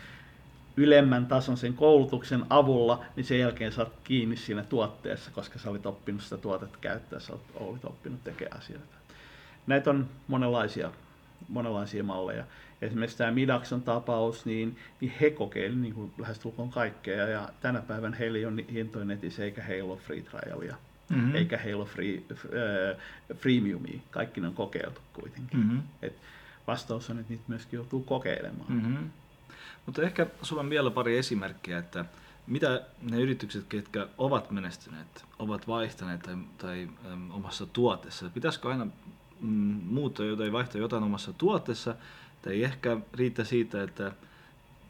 ylemmän 0.77 1.27
tason 1.27 1.57
sen 1.57 1.75
koulutuksen 1.75 2.45
avulla, 2.51 3.05
niin 3.17 3.25
sen 3.25 3.39
jälkeen 3.39 3.73
sä 3.73 3.83
oot 3.83 3.93
kiinni 4.05 4.37
siinä 4.37 4.63
tuotteessa, 4.63 5.31
koska 5.31 5.59
sä 5.59 5.71
olit 5.71 5.87
oppinut 5.87 6.23
sitä 6.23 6.37
tuotetta 6.37 6.79
käyttää, 6.81 7.21
sä 7.21 7.33
olit 7.55 7.85
oppinut 7.85 8.25
tekemään 8.25 8.59
asioita. 8.59 8.97
Näitä 9.67 9.91
on 9.91 10.09
monenlaisia, 10.29 10.91
monenlaisia 11.49 12.05
malleja. 12.05 12.45
Esimerkiksi 12.83 13.19
tämä 13.19 13.31
Midaxon 13.31 13.83
tapaus, 13.83 14.47
niin, 14.47 14.77
niin 15.01 15.13
he 15.21 15.31
kokeilivat 15.31 15.83
niin 15.83 15.95
kuin 15.95 16.13
lähestulkoon 16.19 16.71
kaikkea, 16.71 17.29
ja 17.29 17.49
tänä 17.61 17.81
päivänä 17.81 18.17
heillä 18.17 18.39
ei 18.39 18.47
ole 18.47 18.65
hintoja 18.73 19.05
netissä, 19.05 19.45
eikä 19.45 19.63
heillä 19.63 19.93
ole 19.93 20.01
free 20.01 20.23
trialia, 20.23 20.77
mm-hmm. 21.09 21.35
eikä 21.35 21.59
heillä 21.59 21.83
ole 21.83 21.91
free, 21.91 22.23
äh, 22.33 23.37
freemiumia. 23.37 24.01
Kaikki 24.11 24.41
ne 24.41 24.47
on 24.47 24.55
kokeiltu 24.55 25.01
kuitenkin. 25.13 25.59
Mm-hmm. 25.59 25.83
Et 26.03 26.17
vastaus 26.67 27.11
on, 27.11 27.19
että 27.19 27.33
niitä 27.33 27.45
myöskin 27.49 27.77
joutuu 27.77 28.03
kokeilemaan. 28.03 28.73
Mm-hmm. 28.73 29.11
Mutta 29.87 30.03
ehkä 30.03 30.27
sulla 30.43 30.63
on 30.63 30.71
vielä 30.71 30.91
pari 30.91 31.19
esimerkkiä, 31.19 31.79
että 31.79 32.05
mitä 32.47 32.83
ne 33.03 33.21
yritykset, 33.21 33.65
ketkä 33.69 34.09
ovat 34.19 34.51
menestyneet, 34.51 35.25
ovat 35.39 35.69
vaihtaneet 35.69 36.23
tai, 36.23 36.37
tai 36.59 36.89
äm, 37.13 37.31
omassa 37.31 37.67
tuotteessa. 37.67 38.31
Pitäisikö 38.35 38.69
aina 38.69 38.87
mm, 39.41 39.81
muuttaa 39.87 40.27
jotain, 40.27 40.53
vaihtaa 40.53 40.81
jotain 40.81 41.03
omassa 41.03 41.33
tuotteessa, 41.33 41.95
tai 42.45 42.65
ehkä 42.65 42.97
riittää 43.15 43.45
siitä, 43.45 43.83
että 43.83 44.13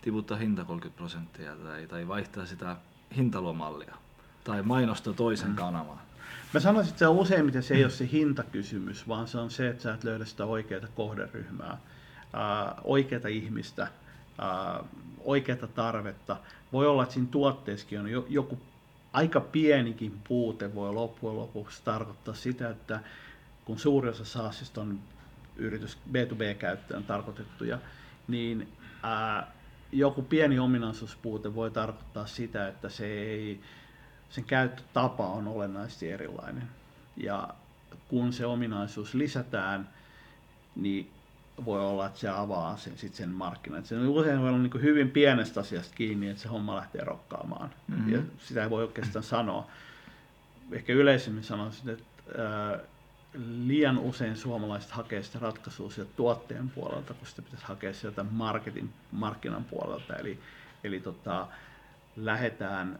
tiputtaa 0.03 0.37
hinta 0.37 0.65
30 0.65 0.97
prosenttia 0.97 1.57
tai, 1.57 1.87
tai 1.87 2.09
vaihtaa 2.09 2.47
sitä 2.47 2.77
hintaluomallia 3.17 3.95
tai 4.45 4.63
mainosta 4.63 5.13
toisen 5.13 5.49
mm. 5.49 5.57
kanavan. 5.57 6.01
Mä 6.55 6.61
sanoisin, 6.61 6.91
että 6.91 6.99
se 6.99 7.07
on 7.07 7.17
useimmiten 7.17 7.63
se 7.63 7.75
ei 7.75 7.85
ole 7.85 7.91
se 7.91 8.09
hintakysymys, 8.13 9.09
vaan 9.09 9.29
se 9.29 9.39
on 9.39 9.51
se, 9.51 9.69
että 9.69 9.83
sä 9.83 9.95
et 9.95 10.05
löydä 10.05 10.25
sitä 10.25 10.45
oikeaa 10.45 10.89
kohderyhmää, 10.95 11.71
äh, 11.71 12.75
oikeaa 12.85 13.29
ihmistä, 13.29 13.83
äh, 13.83 14.85
oikeaa 15.21 15.69
tarvetta. 15.75 16.37
Voi 16.73 16.87
olla, 16.87 17.03
että 17.03 17.15
siinä 17.15 17.29
tuotteessakin 17.31 18.01
on 18.01 18.11
joku 18.29 18.59
aika 19.13 19.41
pienikin 19.41 20.21
puute 20.29 20.75
voi 20.75 20.93
loppujen 20.93 21.37
lopuksi 21.37 21.83
tarkoittaa 21.85 22.35
sitä, 22.35 22.71
että 22.71 23.01
kun 23.65 23.79
suuri 23.79 24.09
osa 24.09 24.25
SaaSista 24.25 24.81
on 24.81 24.99
yritys 25.57 25.99
B2B-käyttöön 26.13 27.05
tarkoitettuja, 27.05 27.79
niin 28.29 28.69
ää, 29.03 29.53
joku 29.93 30.23
pieni 30.23 30.59
ominaisuuspuute 30.59 31.55
voi 31.55 31.71
tarkoittaa 31.71 32.27
sitä, 32.27 32.69
että 32.69 32.89
se 32.89 33.07
ei, 33.07 33.61
sen 34.31 34.45
käyttötapa 34.45 35.27
on 35.27 35.49
olennaisesti 35.49 36.11
erilainen. 36.11 36.69
Ja 37.17 37.49
kun 38.09 38.33
se 38.33 38.47
ominaisuus 38.47 39.15
lisätään, 39.15 39.89
niin 40.77 41.11
voi 41.65 41.81
olla, 41.81 42.07
että 42.07 42.21
se 42.21 42.29
avaa 42.29 42.77
sen, 42.77 42.99
sit 42.99 43.15
sen 43.15 43.31
markkinan. 43.31 43.85
Se 43.85 43.97
on 43.97 44.09
usein 44.09 44.41
voi 44.41 44.49
olla 44.49 44.59
niin 44.59 44.83
hyvin 44.83 45.11
pienestä 45.11 45.61
asiasta 45.61 45.95
kiinni, 45.95 46.29
että 46.29 46.43
se 46.43 46.49
homma 46.49 46.77
lähtee 46.77 47.05
rokkaamaan. 47.05 47.71
Mm-hmm. 47.89 48.13
Ja 48.13 48.19
sitä 48.39 48.63
ei 48.63 48.71
voi 48.71 48.83
oikeastaan 48.83 49.23
sanoa. 49.23 49.67
Ehkä 50.73 50.93
yleisemmin 50.93 51.45
sanoisin, 51.45 51.91
että 51.91 52.05
ää, 52.39 52.79
liian 53.39 53.99
usein 53.99 54.37
suomalaiset 54.37 54.91
hakee 54.91 55.23
sitä 55.23 55.39
ratkaisua 55.39 55.91
sieltä 55.91 56.13
tuotteen 56.17 56.71
puolelta, 56.71 57.15
kun 57.15 57.27
sitä 57.27 57.43
pitäisi 57.43 57.67
hakea 57.67 57.95
sieltä 57.95 58.23
marketin, 58.23 58.93
markkinan 59.13 59.65
puolelta. 59.65 60.17
Eli, 60.17 60.41
eli 60.85 61.01
tota, 61.01 61.47
lähdetään 62.17 62.99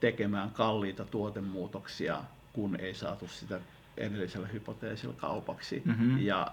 tekemään 0.00 0.50
kalliita 0.50 1.04
tuotemuutoksia, 1.04 2.22
kun 2.52 2.76
ei 2.80 2.94
saatu 2.94 3.28
sitä 3.28 3.60
edellisellä 3.96 4.48
hypoteesilla 4.48 5.14
kaupaksi. 5.14 5.82
Mm-hmm. 5.84 6.18
Ja 6.18 6.52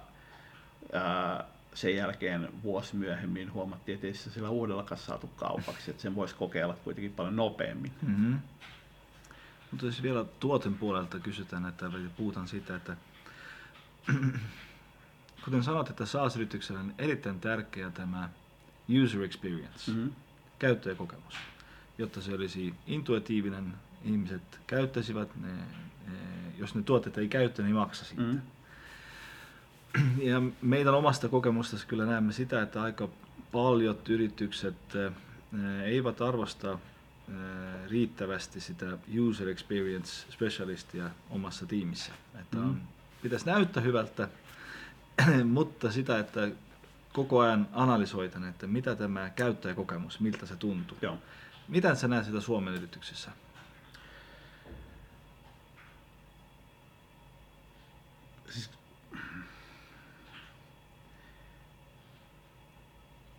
ää, 0.93 1.45
sen 1.73 1.95
jälkeen 1.95 2.49
vuosi 2.63 2.95
myöhemmin 2.95 3.53
huomattiin, 3.53 3.95
että 3.95 4.07
ei 4.07 4.13
sillä 4.13 4.49
uudellakaan 4.49 5.01
saatu 5.01 5.27
kaupaksi, 5.27 5.91
että 5.91 6.03
sen 6.03 6.15
voisi 6.15 6.35
kokeilla 6.35 6.77
kuitenkin 6.83 7.13
paljon 7.13 7.35
nopeammin. 7.35 7.91
Mm-hmm. 8.01 8.39
Mutta 9.71 9.85
jos 9.85 10.03
vielä 10.03 10.25
tuoten 10.39 10.75
puolelta 10.75 11.19
kysytään, 11.19 11.65
että 11.65 11.91
puhutaan 12.17 12.47
siitä, 12.47 12.75
että 12.75 12.97
kuten 15.45 15.63
sanot, 15.63 15.89
että 15.89 16.05
SaaS-yrityksellä 16.05 16.79
on 16.79 16.93
erittäin 16.97 17.39
tärkeä 17.39 17.91
tämä 17.91 18.29
user 19.03 19.23
experience, 19.23 19.91
mm-hmm. 19.91 20.11
käyttäjäkokemus, 20.59 21.35
jotta 21.97 22.21
se 22.21 22.33
olisi 22.33 22.73
intuitiivinen, 22.87 23.73
ihmiset 24.03 24.59
käyttäisivät, 24.67 25.35
ne, 25.35 25.47
ne, 26.07 26.17
jos 26.57 26.75
ne 26.75 26.83
tuotteet 26.83 27.17
ei 27.17 27.27
käyttä, 27.27 27.63
niin 27.63 27.75
maksa 27.75 28.05
siitä. 28.05 28.23
Mm-hmm. 28.23 28.41
Ja 30.31 30.41
meidän 30.61 30.93
omasta 30.93 31.29
kokemusta 31.29 31.77
kyllä 31.87 32.05
näemme 32.05 32.33
sitä, 32.33 32.61
että 32.61 32.81
aika 32.81 33.09
paljon 33.51 33.97
yritykset 34.09 34.75
eivät 35.85 36.21
arvosta 36.21 36.79
riittävästi 37.89 38.59
sitä 38.59 38.97
user 39.19 39.49
experience 39.49 40.31
specialistia 40.31 41.09
omassa 41.29 41.65
tiimissä. 41.65 42.11
Että 42.41 42.57
on, 42.57 42.67
mm. 42.67 42.81
pitäisi 43.21 43.45
näyttää 43.45 43.83
hyvältä, 43.83 44.29
mutta 45.43 45.91
sitä, 45.91 46.19
että 46.19 46.49
koko 47.13 47.39
ajan 47.39 47.67
analysoitan, 47.73 48.47
että 48.47 48.67
mitä 48.67 48.95
tämä 48.95 49.29
käyttäjäkokemus, 49.29 50.19
miltä 50.19 50.45
se 50.45 50.55
tuntuu. 50.55 50.97
Joo. 51.01 51.17
Miten 51.67 51.95
sä 51.95 52.07
näet 52.07 52.25
sitä 52.25 52.41
Suomen 52.41 52.73
yrityksissä? 52.73 53.31
Siis, 58.49 58.69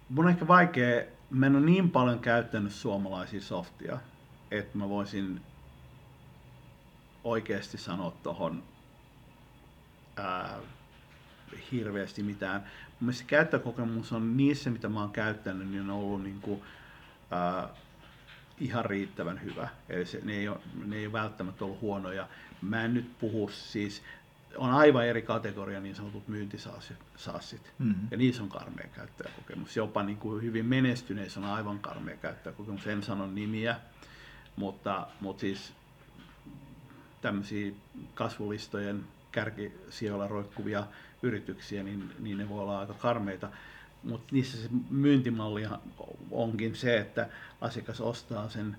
mun 0.09 0.25
on 0.25 0.31
ehkä 0.31 0.49
vaikea 0.49 1.16
mä 1.31 1.47
en 1.47 1.57
ole 1.57 1.67
niin 1.67 1.91
paljon 1.91 2.19
käyttänyt 2.19 2.73
suomalaisia 2.73 3.41
softia, 3.41 3.99
että 4.51 4.79
mä 4.79 4.89
voisin 4.89 5.41
oikeasti 7.25 7.79
sanoa 7.79 8.11
tuohon 8.23 8.63
hirveästi 11.73 12.23
mitään. 12.23 12.61
Mun 12.61 12.97
mielestä 13.01 13.25
käyttökokemus 13.27 14.13
on 14.13 14.37
niissä, 14.37 14.71
mitä 14.71 14.89
mä 14.89 15.01
oon 15.01 15.11
käyttänyt, 15.11 15.69
niin 15.69 15.91
on 15.91 15.91
ollut 15.91 16.23
niin 16.23 16.41
kuin, 16.41 16.63
ää, 17.31 17.69
ihan 18.61 18.85
riittävän 18.85 19.43
hyvä. 19.43 19.69
Eli 19.89 20.07
se, 20.07 20.21
ne, 20.25 20.33
ei 20.33 20.49
ole, 20.49 20.59
ne 20.85 20.97
ei 20.97 21.07
ole 21.07 21.13
välttämättä 21.13 21.65
ollut 21.65 21.81
huonoja. 21.81 22.29
Mä 22.63 22.85
en 22.85 22.95
nyt 22.95 23.19
puhu 23.19 23.49
siis 23.49 24.03
on 24.59 24.71
aivan 24.71 25.07
eri 25.07 25.23
kategoria 25.23 25.81
niin 25.81 25.95
sanotut 25.95 26.29
myyntisaasit. 26.29 27.73
Mm-hmm. 27.79 28.09
Ja 28.11 28.17
niissä 28.17 28.43
on 28.43 28.49
karmea 28.49 28.87
käyttäjäkokemus. 28.95 29.77
Jopa 29.77 30.03
niin 30.03 30.19
kuin 30.19 30.43
hyvin 30.43 30.67
menestyneissä 30.67 31.41
on 31.41 31.47
aivan 31.47 31.79
karmea 31.79 32.17
käyttäjäkokemus. 32.17 32.87
En 32.87 33.03
sano 33.03 33.27
nimiä, 33.27 33.77
mutta, 34.57 35.07
mutta 35.21 35.41
siis 35.41 35.73
tämmöisiä 37.21 37.73
kasvulistojen 38.15 39.05
kärkisijoilla 39.33 40.29
roikkuvia 40.29 40.87
yrityksiä, 41.23 41.83
niin, 41.83 42.13
niin 42.19 42.39
ne 42.39 42.49
voi 42.49 42.61
olla 42.61 42.79
aika 42.79 42.95
karmeita. 42.95 43.49
Mutta 44.03 44.27
niissä 44.33 44.59
se 44.63 44.69
myyntimalli 44.91 45.63
onkin 46.31 46.77
se, 46.77 46.99
että 46.99 47.29
asiakas 47.61 48.01
ostaa 48.01 48.49
sen 48.49 48.77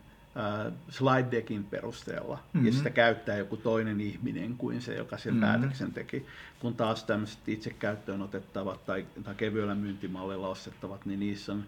slide 0.90 1.32
deckin 1.32 1.64
perusteella, 1.64 2.36
mm-hmm. 2.36 2.68
ja 2.68 2.74
sitä 2.74 2.90
käyttää 2.90 3.38
joku 3.38 3.58
toinen 3.58 4.02
ihminen 4.02 4.58
kuin 4.58 4.82
se, 4.82 4.96
joka 4.96 5.18
sen 5.18 5.34
mm-hmm. 5.34 5.48
päätöksen 5.48 5.94
teki. 5.94 6.26
Kun 6.60 6.76
taas 6.76 7.04
tämmöiset 7.04 7.50
itse 7.50 7.70
käyttöön 7.70 8.22
otettavat 8.22 8.86
tai, 8.86 9.06
tai 9.24 9.36
kevyellä 9.36 9.76
myyntimallilla 9.76 10.48
ostettavat, 10.48 11.06
niin 11.06 11.20
niissä 11.20 11.52
on 11.52 11.64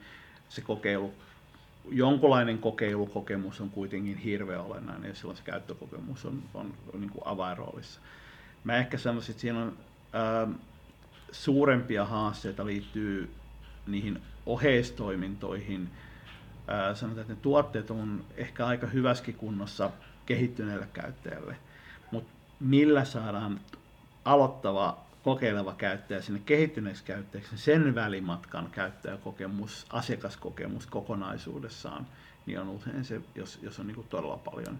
se 0.49 0.61
kokeilu, 0.61 1.13
jonkunlainen 1.91 2.57
kokeilukokemus 2.57 3.61
on 3.61 3.69
kuitenkin 3.69 4.17
hirveän 4.17 4.61
olennainen, 4.61 5.09
ja 5.09 5.15
silloin 5.15 5.37
se 5.37 5.43
käyttökokemus 5.43 6.25
on, 6.25 6.43
on, 6.53 6.73
on 6.93 7.01
niin 7.01 7.11
kuin 7.11 7.27
avainroolissa. 7.27 7.99
Mä 8.63 8.77
ehkä 8.77 8.97
sanoisin, 8.97 9.31
että 9.31 9.41
siinä 9.41 9.59
on 9.59 9.77
äh, 10.15 10.55
suurempia 11.31 12.05
haasteita 12.05 12.65
liittyy 12.65 13.29
niihin 13.87 14.21
oheistoimintoihin, 14.45 15.89
sanotaan, 16.93 17.21
että 17.21 17.33
ne 17.33 17.39
tuotteet 17.41 17.91
on 17.91 18.25
ehkä 18.35 18.65
aika 18.65 18.87
hyväskin 18.87 19.35
kunnossa 19.35 19.91
kehittyneelle 20.25 20.87
käyttäjälle, 20.93 21.55
mutta 22.11 22.31
millä 22.59 23.05
saadaan 23.05 23.59
aloittava 24.25 24.97
kokeileva 25.23 25.73
käyttäjä 25.73 26.21
sinne 26.21 26.41
kehittyneeksi 26.45 27.03
käyttäjäksi, 27.03 27.51
niin 27.51 27.59
sen 27.59 27.95
välimatkan 27.95 28.69
käyttäjäkokemus, 28.71 29.85
asiakaskokemus 29.89 30.87
kokonaisuudessaan, 30.87 32.07
niin 32.45 32.59
on 32.59 32.69
usein 32.69 33.05
se, 33.05 33.21
jos, 33.35 33.59
jos 33.61 33.79
on 33.79 33.87
niin 33.87 34.07
todella 34.09 34.37
paljon 34.37 34.79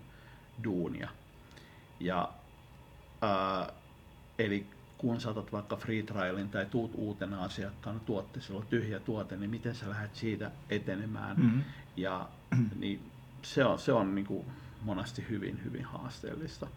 duunia. 0.64 1.10
Ja, 2.00 2.30
ää, 3.22 3.74
eli 4.40 4.79
kun 5.00 5.22
saatat 5.22 5.52
vaikka 5.52 5.76
free 5.76 6.04
trialin 6.04 6.50
tai 6.50 6.66
tuut 6.66 6.92
uutena 6.96 7.44
asiakkaana 7.44 8.00
tuotteessa, 8.00 8.54
on 8.54 8.66
tyhjä 8.70 9.00
tuote, 9.00 9.38
niin 9.38 9.50
miten 9.50 9.76
sä 9.76 9.90
lähdet 9.90 10.16
siitä 10.16 10.52
etenemään. 10.70 11.38
Mm-hmm. 11.38 11.64
Ja 11.98 12.30
niin 12.80 13.12
se 13.42 13.66
on, 13.66 13.80
se 13.80 13.94
on 13.94 14.16
niin 14.16 14.26
kuin 14.26 14.46
monesti 14.82 15.26
hyvin, 15.30 15.64
hyvin 15.64 15.86
haasteellista. 15.86 16.68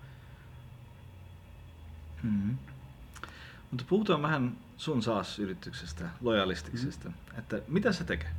Mm-hmm. 2.23 2.59
Mutta 3.71 3.85
puhutaan 3.89 4.23
vähän 4.23 4.57
sun 4.77 5.03
SaaS-yrityksestä, 5.03 6.09
lojalistiksesta, 6.21 7.09
mm-hmm. 7.09 7.39
että 7.39 7.61
mitä 7.69 7.93
se 7.93 8.05
tekee? 8.05 8.31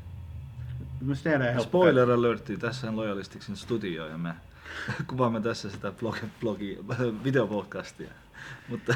Spoiler 1.63 2.11
alertti, 2.11 2.57
tässä 2.57 2.89
on 2.89 2.95
Lojalistiksen 2.95 3.57
studio 3.57 4.07
ja 4.07 4.17
me 4.17 4.35
kuvaamme 5.07 5.41
tässä 5.41 5.69
sitä 5.69 5.91
blogi, 5.91 6.25
blogi 6.39 6.79
videopodcastia. 7.23 8.09
Mutta 8.69 8.95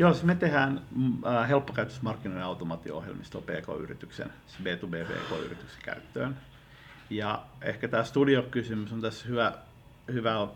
Joo, 0.00 0.12
siis 0.12 0.24
me 0.24 0.34
tehdään 0.34 0.80
mm, 0.96 1.24
äh, 1.24 1.48
helppokäyttöismarkkinoiden 1.48 2.44
automaatio-ohjelmistoa 2.44 3.40
PK-yrityksen, 3.42 4.32
siis 4.46 4.60
B2B 4.60 5.04
PK-yrityksen 5.04 5.82
käyttöön. 5.82 6.36
Ja 7.10 7.42
ehkä 7.62 7.88
tämä 7.88 8.04
studiokysymys 8.04 8.92
on 8.92 9.00
tässä 9.00 9.28
hyvä, 9.28 9.52
hyvä 10.12 10.48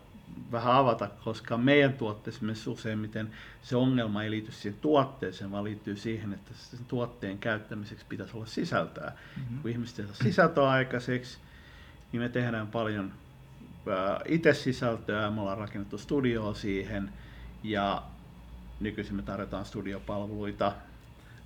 vähän 0.52 0.74
avata, 0.74 1.10
koska 1.24 1.56
meidän 1.56 1.92
tuotteessa 1.92 2.44
myös 2.44 2.66
useimmiten 2.66 3.30
se 3.62 3.76
ongelma 3.76 4.22
ei 4.22 4.30
liity 4.30 4.52
siihen 4.52 4.80
tuotteeseen, 4.80 5.50
vaan 5.50 5.64
liittyy 5.64 5.96
siihen, 5.96 6.32
että 6.32 6.50
sen 6.54 6.84
tuotteen 6.88 7.38
käyttämiseksi 7.38 8.06
pitäisi 8.08 8.36
olla 8.36 8.46
sisältöä. 8.46 9.12
Mm-hmm. 9.36 9.58
Kun 9.62 9.70
ihmiset 9.70 9.98
ei 9.98 10.06
saa 10.06 10.16
sisältöä 10.22 10.68
aikaiseksi, 10.68 11.38
niin 12.12 12.22
me 12.22 12.28
tehdään 12.28 12.66
paljon 12.66 13.12
äh, 13.88 14.22
itse 14.24 14.54
sisältöä, 14.54 15.30
me 15.30 15.40
ollaan 15.40 15.58
rakennettu 15.58 15.98
studioa 15.98 16.54
siihen, 16.54 17.12
ja 17.62 18.02
nykyisin 18.80 19.16
me 19.16 19.22
tarjotaan 19.22 19.64
studiopalveluita 19.64 20.72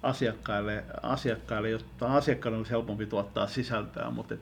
asiakkaille, 0.02 0.84
asiakkaille 1.02 1.70
jotta 1.70 2.14
asiakkaille 2.14 2.58
olisi 2.58 2.70
helpompi 2.70 3.06
tuottaa 3.06 3.46
sisältöä, 3.46 4.10
mutta 4.10 4.34
et, 4.34 4.40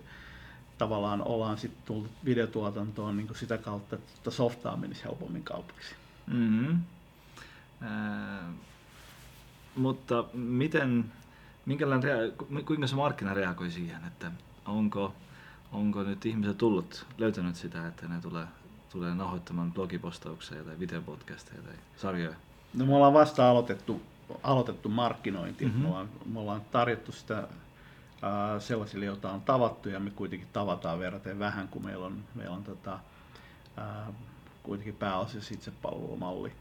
tavallaan 0.78 1.22
ollaan 1.22 1.58
sitten 1.58 1.82
tullut 1.84 2.10
videotuotantoon 2.24 3.16
niin 3.16 3.28
sitä 3.34 3.58
kautta, 3.58 3.96
että 3.96 4.30
softaa 4.30 4.76
menisi 4.76 5.04
helpommin 5.04 5.42
kaupaksi. 5.42 5.94
Mm-hmm. 6.26 6.80
Äh, 7.82 8.54
mutta 9.76 10.24
miten, 10.32 11.12
minkälainen, 11.66 12.32
kuinka 12.66 12.86
se 12.86 12.96
markkina 12.96 13.34
reagoi 13.34 13.70
siihen, 13.70 14.04
että 14.06 14.30
onko, 14.66 15.14
onko 15.72 16.02
nyt 16.02 16.26
ihmiset 16.26 16.58
tullut, 16.58 17.06
löytänyt 17.18 17.56
sitä, 17.56 17.88
että 17.88 18.08
ne 18.08 18.20
tulee, 18.20 18.46
tulee 18.90 19.14
nauhoittamaan 19.14 19.72
blogipostauksia 19.72 20.64
tai 20.64 20.78
videopodcasteja 20.78 21.62
tai 21.62 21.74
sarjoja? 21.96 22.36
No 22.76 22.86
me 22.86 22.94
ollaan 22.94 23.14
vasta 23.14 23.50
aloitettu, 23.50 24.02
aloitettu 24.42 24.88
markkinointi. 24.88 25.64
Mm-hmm. 25.64 25.82
Me, 25.82 25.88
ollaan, 25.88 26.08
me 26.26 26.38
ollaan 26.38 26.60
tarjottu 26.60 27.12
sitä 27.12 27.48
ää, 28.22 28.60
sellaisille, 28.60 29.04
joita 29.04 29.30
on 29.30 29.40
tavattu 29.40 29.88
ja 29.88 30.00
me 30.00 30.10
kuitenkin 30.10 30.48
tavataan 30.52 30.98
verraten 30.98 31.38
vähän, 31.38 31.68
kun 31.68 31.84
meillä 31.84 32.06
on, 32.06 32.24
meillä 32.34 32.54
on 32.54 32.64
tota, 32.64 32.98
ää, 33.76 34.06
kuitenkin 34.62 34.96
pääasiassa 34.96 35.54
itsepalvelumalli. 35.54 36.52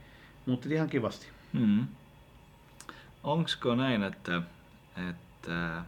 Mutta 0.46 0.70
ihan 0.72 0.90
kivasti. 0.90 1.28
Mm-hmm. 1.54 1.88
Onko 3.24 3.76
näin, 3.76 4.04
että, 4.04 4.42
että 5.10 5.84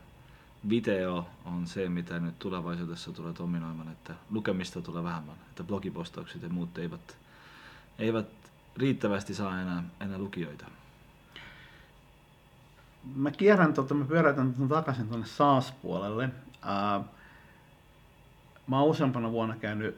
video 0.69 1.27
on 1.45 1.67
se, 1.67 1.89
mitä 1.89 2.19
nyt 2.19 2.39
tulevaisuudessa 2.39 3.11
tulee 3.11 3.33
dominoimaan, 3.39 3.91
että 3.91 4.13
lukemista 4.31 4.81
tulee 4.81 5.03
vähemmän, 5.03 5.35
että 5.49 5.63
blogipostaukset 5.63 6.41
ja 6.41 6.49
muut 6.49 6.77
eivät, 6.77 7.17
eivät 7.99 8.27
riittävästi 8.77 9.33
saa 9.33 9.61
enää, 9.61 9.83
enää 10.01 10.17
lukijoita? 10.17 10.65
Mä 13.15 13.31
kierrän, 13.31 13.73
tota, 13.73 13.93
mä 13.93 14.05
pyöräytän 14.05 14.53
takaisin 14.69 15.07
tuonne 15.07 15.25
SaaS-puolelle. 15.25 16.29
Ää, 16.61 17.03
mä 18.67 18.79
oon 18.79 18.89
useampana 18.89 19.31
vuonna 19.31 19.55
käynyt 19.55 19.97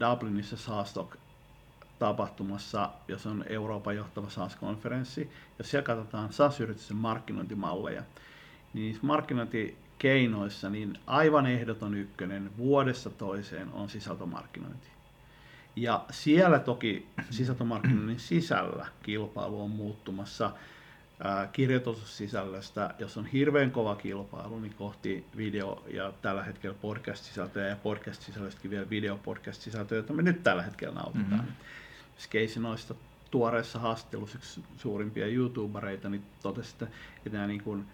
Dublinissa 0.00 0.56
SaaStock 0.56 1.16
tapahtumassa, 1.98 2.90
jos 3.08 3.26
on 3.26 3.44
Euroopan 3.48 3.96
johtava 3.96 4.30
SaaS-konferenssi, 4.30 5.30
ja 5.58 5.64
siellä 5.64 5.86
katsotaan 5.86 6.32
SaaS-yritysten 6.32 6.96
markkinointimalleja. 6.96 8.02
Niin 8.74 8.98
markkinointikeinoissa 9.02 10.70
niin 10.70 10.98
aivan 11.06 11.46
ehdoton 11.46 11.94
ykkönen 11.94 12.50
vuodesta 12.56 13.10
toiseen 13.10 13.72
on 13.72 13.88
sisältömarkkinointi. 13.88 14.99
Ja 15.76 16.04
siellä 16.10 16.58
toki 16.58 17.06
sisältömarkkinoinnin 17.30 18.20
sisällä 18.20 18.86
kilpailu 19.02 19.62
on 19.62 19.70
muuttumassa 19.70 20.52
kirjoitussisällöstä, 21.52 22.94
jos 22.98 23.16
on 23.16 23.26
hirveän 23.26 23.70
kova 23.70 23.96
kilpailu, 23.96 24.60
niin 24.60 24.74
kohti 24.74 25.24
video- 25.36 25.84
ja 25.94 26.12
tällä 26.22 26.42
hetkellä 26.42 26.76
podcast-sisältöjä 26.82 27.68
ja 27.68 27.76
podcast-sisällöstäkin 27.76 28.70
vielä 28.70 28.90
video-podcast-sisältöjä, 28.90 29.98
joita 29.98 30.12
me 30.12 30.22
nyt 30.22 30.42
tällä 30.42 30.62
hetkellä 30.62 30.94
nautitaan. 30.94 31.30
Mm-hmm. 31.30 31.54
Skeisi 32.18 32.60
noista 32.60 32.94
tuoreessa 33.30 33.78
haastattelussa 33.78 34.38
yksi 34.38 34.64
suurimpia 34.76 35.26
YouTubereita, 35.26 36.08
niin 36.08 36.22
totesi, 36.42 36.70
että, 36.72 36.86
että 37.16 37.30
nämä 37.30 37.46
niin 37.46 37.62
kuin, 37.62 37.86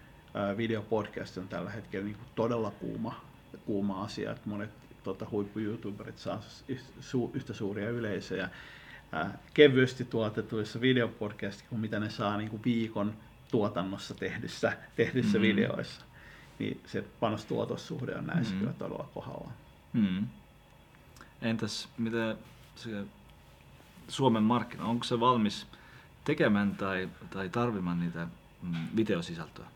videopodcast 0.56 1.38
on 1.38 1.48
tällä 1.48 1.70
hetkellä 1.70 2.04
niin 2.04 2.16
kuin 2.16 2.28
todella 2.34 2.70
kuuma, 2.70 3.20
kuuma 3.66 4.04
asia, 4.04 4.32
että 4.32 4.48
monet 4.48 4.70
tota, 5.06 5.26
huippu-youtuberit 5.30 6.18
saa 6.18 6.42
su, 7.00 7.30
yhtä 7.34 7.54
suuria 7.54 7.90
yleisöjä 7.90 8.50
ää, 9.12 9.38
kevyesti 9.54 10.04
tuotetuissa 10.04 10.80
videopodcastissa 10.80 11.68
kuin 11.68 11.80
mitä 11.80 12.00
ne 12.00 12.10
saa 12.10 12.36
niin 12.36 12.50
kuin 12.50 12.62
viikon 12.64 13.14
tuotannossa 13.50 14.14
tehdyssä, 14.14 14.76
tehdyssä 14.96 15.38
mm. 15.38 15.42
videoissa. 15.42 16.04
Niin 16.58 16.80
se 16.86 17.04
panostuotossuhde 17.20 18.14
on 18.14 18.26
näissä 18.26 18.54
mm. 18.54 18.58
kyllä 18.58 18.72
todella 18.72 19.08
kohdalla. 19.14 19.50
Mm. 19.92 20.26
Entäs 21.42 21.88
mitä 21.98 22.36
se 22.76 23.04
Suomen 24.08 24.42
markkina, 24.42 24.84
onko 24.84 25.04
se 25.04 25.20
valmis 25.20 25.66
tekemään 26.24 26.76
tai, 26.76 27.08
tai 27.30 27.48
tarvimaan 27.48 28.00
niitä 28.00 28.26
mm, 28.62 28.74
videosisältöä? 28.96 29.66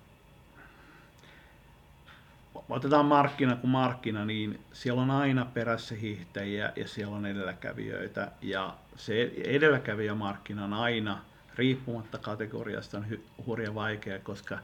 Otetaan 2.70 3.06
markkina 3.06 3.56
kuin 3.56 3.70
markkina, 3.70 4.24
niin 4.24 4.60
siellä 4.72 5.02
on 5.02 5.10
aina 5.10 5.44
perässä 5.44 5.94
hiihtäjiä 5.94 6.72
ja 6.76 6.88
siellä 6.88 7.16
on 7.16 7.26
edelläkävijöitä. 7.26 8.30
Ja 8.42 8.74
se 8.96 9.32
edelläkävijämarkkina 9.44 10.64
on 10.64 10.72
aina, 10.72 11.18
riippumatta 11.54 12.18
kategoriasta, 12.18 12.98
on 12.98 13.06
hurja 13.46 13.74
vaikea, 13.74 14.18
koska 14.18 14.58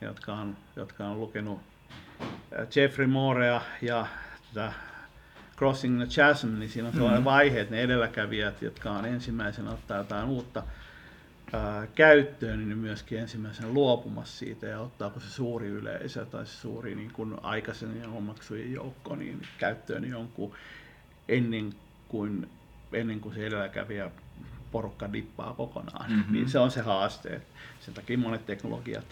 ne, 0.00 0.06
jotka 0.06 0.34
on, 0.34 0.56
jotka 0.76 1.04
on 1.04 1.20
lukenut 1.20 1.60
äh, 2.22 2.66
Jeffrey 2.76 3.06
Morea 3.06 3.60
ja 3.82 4.06
tätä 4.54 4.72
Crossing 5.56 5.98
the 5.98 6.06
Chasm, 6.06 6.58
niin 6.58 6.70
siinä 6.70 6.88
on 6.88 6.94
sellainen 6.94 7.18
mm-hmm. 7.18 7.30
vaihe, 7.30 7.60
että 7.60 7.74
ne 7.74 7.82
edelläkävijät, 7.82 8.62
jotka 8.62 8.90
on 8.90 9.06
ensimmäisenä 9.06 9.70
ottaa 9.70 9.98
jotain 9.98 10.28
uutta 10.28 10.62
ää, 11.52 11.86
käyttöön, 11.86 12.58
niin 12.58 12.78
myöskin 12.78 13.18
ensimmäisenä 13.18 13.68
luopumassa 13.68 14.38
siitä 14.38 14.66
ja 14.66 14.80
ottaako 14.80 15.20
se 15.20 15.30
suuri 15.30 15.68
yleisö 15.68 16.24
tai 16.26 16.46
se 16.46 16.52
suuri 16.52 16.94
niin 16.94 17.10
kuin 17.12 17.34
aikaisemmin 17.42 18.08
omaksujien 18.08 18.72
joukko 18.72 19.16
niin 19.16 19.42
käyttöön 19.58 20.04
jonkun 20.04 20.54
ennen 21.28 21.74
kuin, 22.08 22.50
ennen 22.92 23.20
kuin 23.20 23.34
se 23.34 23.46
edelläkävijä 23.46 24.10
porukka 24.72 25.12
dippaa 25.12 25.54
kokonaan. 25.54 26.10
Mm-hmm. 26.10 26.32
Niin 26.32 26.48
se 26.48 26.58
on 26.58 26.70
se 26.70 26.80
haaste. 26.80 27.42
Sen 27.80 27.94
takia 27.94 28.18
monet 28.18 28.46
teknologiat, 28.46 29.04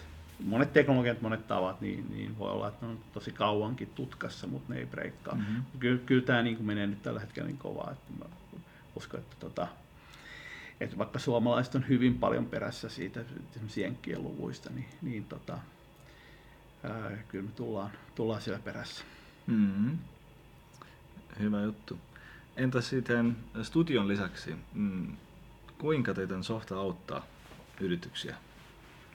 monet 0.45 0.73
teknologiat, 0.73 1.21
monet 1.21 1.47
tavat, 1.47 1.81
niin, 1.81 2.05
niin 2.09 2.37
voi 2.37 2.51
olla, 2.51 2.67
että 2.67 2.85
ne 2.85 2.91
on 2.91 2.99
tosi 3.13 3.31
kauankin 3.31 3.89
tutkassa, 3.95 4.47
mutta 4.47 4.73
ne 4.73 4.79
ei 4.79 4.85
breikkaa. 4.85 5.35
Mm-hmm. 5.35 5.63
Kyllä, 5.79 6.01
kyllä 6.05 6.21
tämä 6.21 6.41
niin 6.41 6.55
kuin 6.55 6.67
menee 6.67 6.87
nyt 6.87 7.01
tällä 7.01 7.19
hetkellä 7.19 7.47
niin 7.47 7.57
kovaa, 7.57 7.91
että 7.91 8.13
mä 8.19 8.25
uskon, 8.95 9.19
että 9.19 9.35
tota, 9.39 9.67
että 10.79 10.97
vaikka 10.97 11.19
suomalaiset 11.19 11.75
on 11.75 11.87
hyvin 11.89 12.17
paljon 12.17 12.45
perässä 12.45 12.89
siitä 12.89 13.19
esimerkiksi 13.51 13.81
jenkkien 13.81 14.23
luvuista, 14.23 14.69
niin, 14.69 14.87
niin 15.01 15.25
tota, 15.25 15.59
ää, 16.83 17.11
kyllä 17.27 17.45
me 17.45 17.51
tullaan, 17.55 17.91
tullaan 18.15 18.41
siellä 18.41 18.59
perässä. 18.63 19.03
Mm-hmm. 19.47 19.97
Hyvä 21.39 21.61
juttu. 21.61 21.99
Entä 22.57 22.81
sitten 22.81 23.37
studion 23.61 24.07
lisäksi, 24.07 24.55
mm, 24.73 25.17
kuinka 25.77 26.13
teidän 26.13 26.43
softa 26.43 26.77
auttaa 26.77 27.25
yrityksiä? 27.79 28.35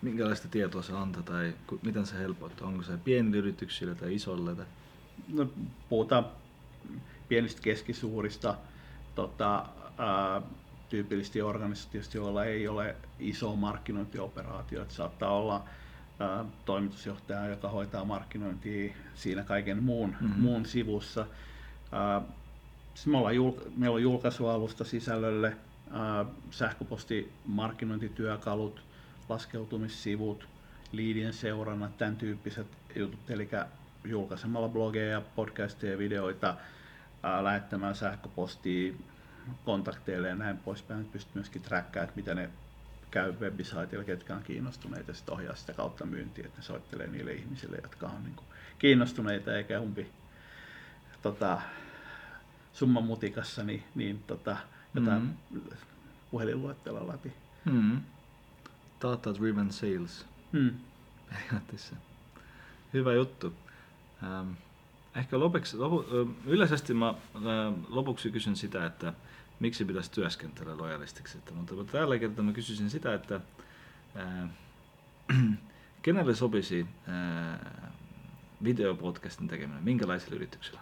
Minkälaista 0.03 0.49
tietoa 0.49 0.83
se 0.83 0.93
antaa 0.93 1.23
tai 1.23 1.55
ku, 1.67 1.81
miten 1.83 2.07
se 2.07 2.19
helpottaa? 2.19 2.69
Onko 2.69 2.83
se 2.83 2.97
pienille 2.97 3.37
yrityksille 3.37 3.95
tai 3.95 4.15
isolle? 4.15 4.55
Tai? 4.55 4.67
No, 5.29 5.47
puhutaan 5.89 6.27
pienistä 7.29 7.63
keskisuurista 7.63 8.55
tota, 9.15 9.67
ää, 9.99 10.43
tyypillisesti 10.93 11.43
organisaatioista, 11.43 12.17
joilla 12.17 12.45
ei 12.45 12.69
ole 12.69 12.97
iso 13.19 13.57
markkinointioperaatio. 13.57 14.83
Että 14.83 14.95
saattaa 14.95 15.37
olla 15.37 15.65
ää, 16.21 16.45
toimitusjohtaja, 16.65 17.47
joka 17.47 17.69
hoitaa 17.69 18.05
markkinointia 18.05 18.95
siinä 19.15 19.43
kaiken 19.45 19.83
muun, 19.83 20.15
mm-hmm. 20.21 20.43
muun 20.43 20.67
sivussa. 20.67 21.27
Ää, 21.93 22.23
me 23.07 23.17
ollaan 23.17 23.35
jul- 23.35 23.71
meillä 23.77 23.95
on 23.95 24.03
julkaisualusta 24.03 24.85
sisällölle, 24.85 25.57
ää, 25.91 26.25
sähköposti, 26.51 27.33
markkinointityökalut, 27.47 28.83
laskeutumissivut, 29.29 30.49
liidien 30.93 31.33
seurannat, 31.33 31.99
tämän 31.99 32.17
tyyppiset 32.17 32.67
jutut, 32.97 33.31
eli 33.31 33.49
julkaisemalla 34.05 34.69
blogeja, 34.69 35.23
podcasteja, 35.37 35.99
videoita, 35.99 36.57
ää, 37.23 37.45
lähettämään 37.45 37.95
sähköpostia 37.95 38.93
kontakteille 39.65 40.29
ja 40.29 40.35
näin 40.35 40.59
poispäin, 40.59 41.05
pystyy 41.05 41.33
myöskin 41.35 41.63
trackkaamaan, 41.63 42.09
että 42.09 42.17
mitä 42.17 42.35
ne 42.35 42.51
käy 43.11 43.33
webisaitilla, 43.33 44.05
ketkä 44.05 44.35
on 44.35 44.43
kiinnostuneita 44.43 45.11
ja 45.11 45.15
sitten 45.15 45.35
ohjaa 45.35 45.55
sitä 45.55 45.73
kautta 45.73 46.07
myyntiä, 46.07 46.47
että 46.47 46.59
ne 46.59 46.63
soittelee 46.63 47.07
niille 47.07 47.33
ihmisille, 47.33 47.79
jotka 47.83 48.07
on 48.07 48.25
niin 48.25 48.37
kuin 48.37 48.47
kiinnostuneita 48.79 49.57
eikä 49.57 49.81
umpi 49.81 50.07
tota, 51.23 51.61
summan 52.73 53.05
mutikassa, 53.05 53.65
niin, 53.65 53.85
niin 53.95 54.23
tota, 54.27 54.57
jotain 54.95 55.23
mm-hmm. 55.23 55.61
puhelinluettelua 56.31 57.09
läpi. 57.09 57.33
Mm-hmm. 57.65 58.01
Data 59.03 59.35
driven 59.35 59.73
sales. 59.73 60.27
Mm. 60.53 60.71
Periaatteessa. 61.31 61.97
Hyvä 62.93 63.13
juttu. 63.13 63.55
Ähm, 64.23 64.51
ehkä 65.17 65.41
lopuksi, 65.41 65.77
lopu, 65.77 66.05
yleisesti 66.47 66.95
mä 66.95 67.15
lopuksi 67.89 68.31
kysyn 68.31 68.57
sitä, 68.57 68.87
että 68.87 69.13
miksi 69.63 69.85
pitäisi 69.85 70.11
työskentellä 70.11 70.77
lojalistiksi. 70.77 71.39
Että, 71.39 71.55
mutta 71.55 71.75
tällä 71.93 72.19
kertaa 72.19 72.45
mä 72.45 72.53
kysyisin 72.53 72.91
sitä, 72.91 73.15
että 73.15 73.41
ää, 74.15 74.49
kenelle 76.03 76.35
sopisi 76.35 76.87
ää, 77.07 77.93
videopodcastin 78.65 79.49
tekeminen, 79.49 79.85
minkälaisille 79.85 80.37
yrityksillä? 80.37 80.81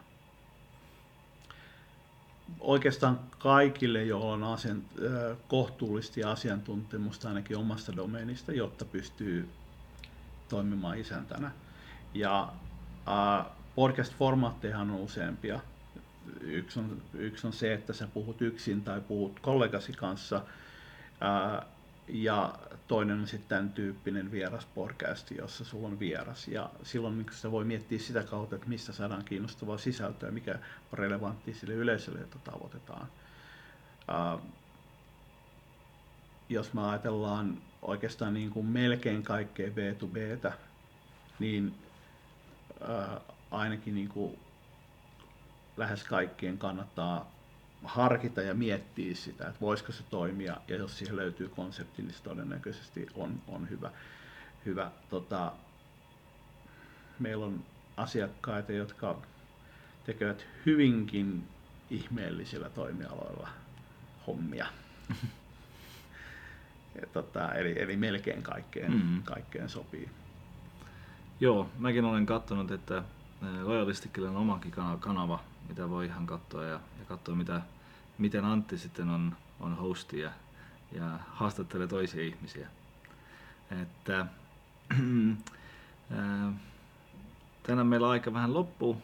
Oikeastaan 2.61 3.21
kaikille, 3.39 4.05
joilla 4.05 4.33
on 4.33 4.45
asian, 4.45 4.83
kohtuullisesti 5.49 6.25
asiantuntemusta 6.25 7.29
ainakin 7.29 7.57
omasta 7.57 7.97
domeenista, 7.97 8.53
jotta 8.53 8.85
pystyy 8.85 9.49
toimimaan 10.49 10.99
isäntänä. 10.99 11.51
Ja 12.15 12.53
podcast-formaattejahan 13.77 14.91
on 14.91 15.01
useampia. 15.01 15.61
Yksi 16.41 16.79
on, 16.79 17.03
yksi 17.15 17.47
on 17.47 17.53
se, 17.53 17.75
että 17.75 17.93
sä 17.93 18.07
puhut 18.07 18.43
yksin 18.43 18.83
tai 18.83 19.01
puhut 19.01 19.41
kollegasi 19.41 19.93
kanssa. 19.93 20.45
Ää, 21.21 21.67
ja 22.09 22.55
toinen 22.89 23.21
on 23.21 23.27
sitten 23.27 23.49
tämän 23.49 23.73
tyyppinen 23.73 24.31
vieras 24.31 24.67
podcast, 24.75 25.31
jossa 25.31 25.65
sulla 25.65 25.89
on 25.89 26.01
vieras. 26.01 26.49
Ja 26.49 26.71
silloin 26.83 27.19
niin 27.19 27.27
se 27.31 27.51
voi 27.51 27.65
miettiä 27.65 27.99
sitä 27.99 28.23
kautta, 28.23 28.57
että 28.57 28.69
mistä 28.69 28.93
saadaan 28.93 29.25
kiinnostavaa 29.25 29.79
sisältöä, 29.79 30.31
mikä 30.31 30.59
on 30.93 30.99
relevanttia 30.99 31.55
sille 31.55 31.75
yleisölle, 31.75 32.21
jota 32.21 32.39
tavoitetaan. 32.45 33.07
Ää, 34.09 34.39
jos 36.49 36.75
me 36.75 36.89
ajatellaan 36.89 37.59
oikeastaan 37.83 38.35
niin 38.35 38.51
kuin 38.51 38.67
melkein 38.67 39.23
kaikkea 39.23 39.69
B2Btä, 39.69 40.53
niin 41.39 41.75
ää, 42.89 43.21
ainakin 43.51 43.95
niin 43.95 44.09
kuin 44.09 44.39
lähes 45.81 46.05
kaikkien 46.05 46.59
kannattaa 46.59 47.33
harkita 47.85 48.43
ja 48.43 48.55
miettiä 48.55 49.15
sitä, 49.15 49.49
että 49.49 49.61
voisiko 49.61 49.93
se 49.93 50.03
toimia, 50.11 50.57
ja 50.69 50.77
jos 50.77 50.99
siihen 50.99 51.17
löytyy 51.17 51.49
konsepti, 51.49 52.03
niin 52.03 52.15
se 52.15 52.23
todennäköisesti 52.23 53.07
on, 53.15 53.43
on 53.49 53.71
hyvä. 53.71 53.91
hyvä. 54.67 54.91
Tota, 55.11 55.53
meillä 57.19 57.47
on 57.47 57.65
asiakkaita, 57.97 58.73
jotka 58.73 59.17
tekevät 60.05 60.47
hyvinkin 60.67 61.49
ihmeellisillä 61.91 62.69
toimialoilla 62.71 63.49
hommia. 64.27 64.67
ja 67.01 67.07
tota, 67.13 67.55
eli, 67.55 67.83
eli 67.83 67.97
melkein 67.97 68.43
kaikkeen, 68.43 68.93
mm-hmm. 68.93 69.23
kaikkeen 69.23 69.69
sopii. 69.69 70.11
Joo, 71.41 71.71
mäkin 71.79 72.05
olen 72.05 72.27
katsonut, 72.27 72.71
että 72.71 73.03
Loyalisticille 73.63 74.29
on 74.29 74.37
omakin 74.37 74.73
kanava, 75.01 75.45
mitä 75.69 75.91
voi 75.91 76.07
ihan 76.07 76.27
katsoa 76.27 76.65
ja, 76.65 76.81
ja 76.99 77.05
katsoa, 77.09 77.35
mitä, 77.35 77.61
miten 78.19 78.45
Antti 78.45 78.79
sitten 78.79 79.09
on, 79.09 79.37
on 79.61 79.77
hosti 79.77 80.21
ja, 80.21 80.31
ja 80.93 81.19
haastattelee 81.29 81.87
toisia 81.87 82.23
ihmisiä. 82.23 82.69
Että, 83.83 84.27
ää, 86.11 86.53
tänään 87.63 87.87
meillä 87.87 88.07
on 88.07 88.13
aika 88.13 88.33
vähän 88.33 88.55
loppu, 88.55 89.03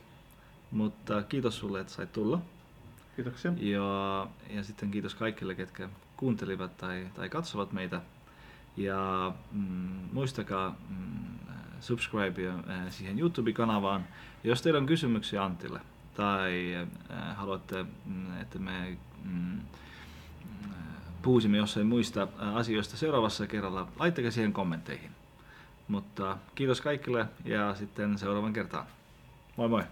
mutta 0.70 1.22
kiitos 1.22 1.58
sulle, 1.58 1.80
että 1.80 1.92
sait 1.92 2.12
tulla. 2.12 2.40
Kiitoksia. 3.16 3.52
Ja, 3.56 4.26
ja 4.50 4.64
sitten 4.64 4.90
kiitos 4.90 5.14
kaikille, 5.14 5.54
ketkä 5.54 5.88
kuuntelivat 6.16 6.76
tai, 6.76 7.06
tai 7.14 7.28
katsovat 7.28 7.72
meitä. 7.72 8.00
Ja 8.76 9.32
mm, 9.52 10.08
muistakaa 10.12 10.76
mm, 10.88 11.38
subscribe 11.80 12.42
siihen 12.90 13.18
YouTube-kanavaan. 13.18 14.04
Jos 14.44 14.62
teillä 14.62 14.78
on 14.78 14.86
kysymyksiä 14.86 15.44
Antille 15.44 15.80
tai 16.16 16.74
äh, 17.10 17.36
haluatte, 17.36 17.86
mm, 18.04 18.40
että 18.40 18.58
me 18.58 18.96
mm, 19.24 19.60
puhuisimme 21.22 21.56
jossain 21.56 21.86
muista 21.86 22.22
äh, 22.22 22.56
asioista 22.56 22.96
seuraavassa 22.96 23.46
kerralla, 23.46 23.88
laittakaa 23.98 24.30
siihen 24.30 24.52
kommentteihin. 24.52 25.10
Mutta 25.88 26.38
kiitos 26.54 26.80
kaikille 26.80 27.26
ja 27.44 27.74
sitten 27.74 28.18
seuraavan 28.18 28.52
kertaan. 28.52 28.86
Moi 29.56 29.68
moi! 29.68 29.82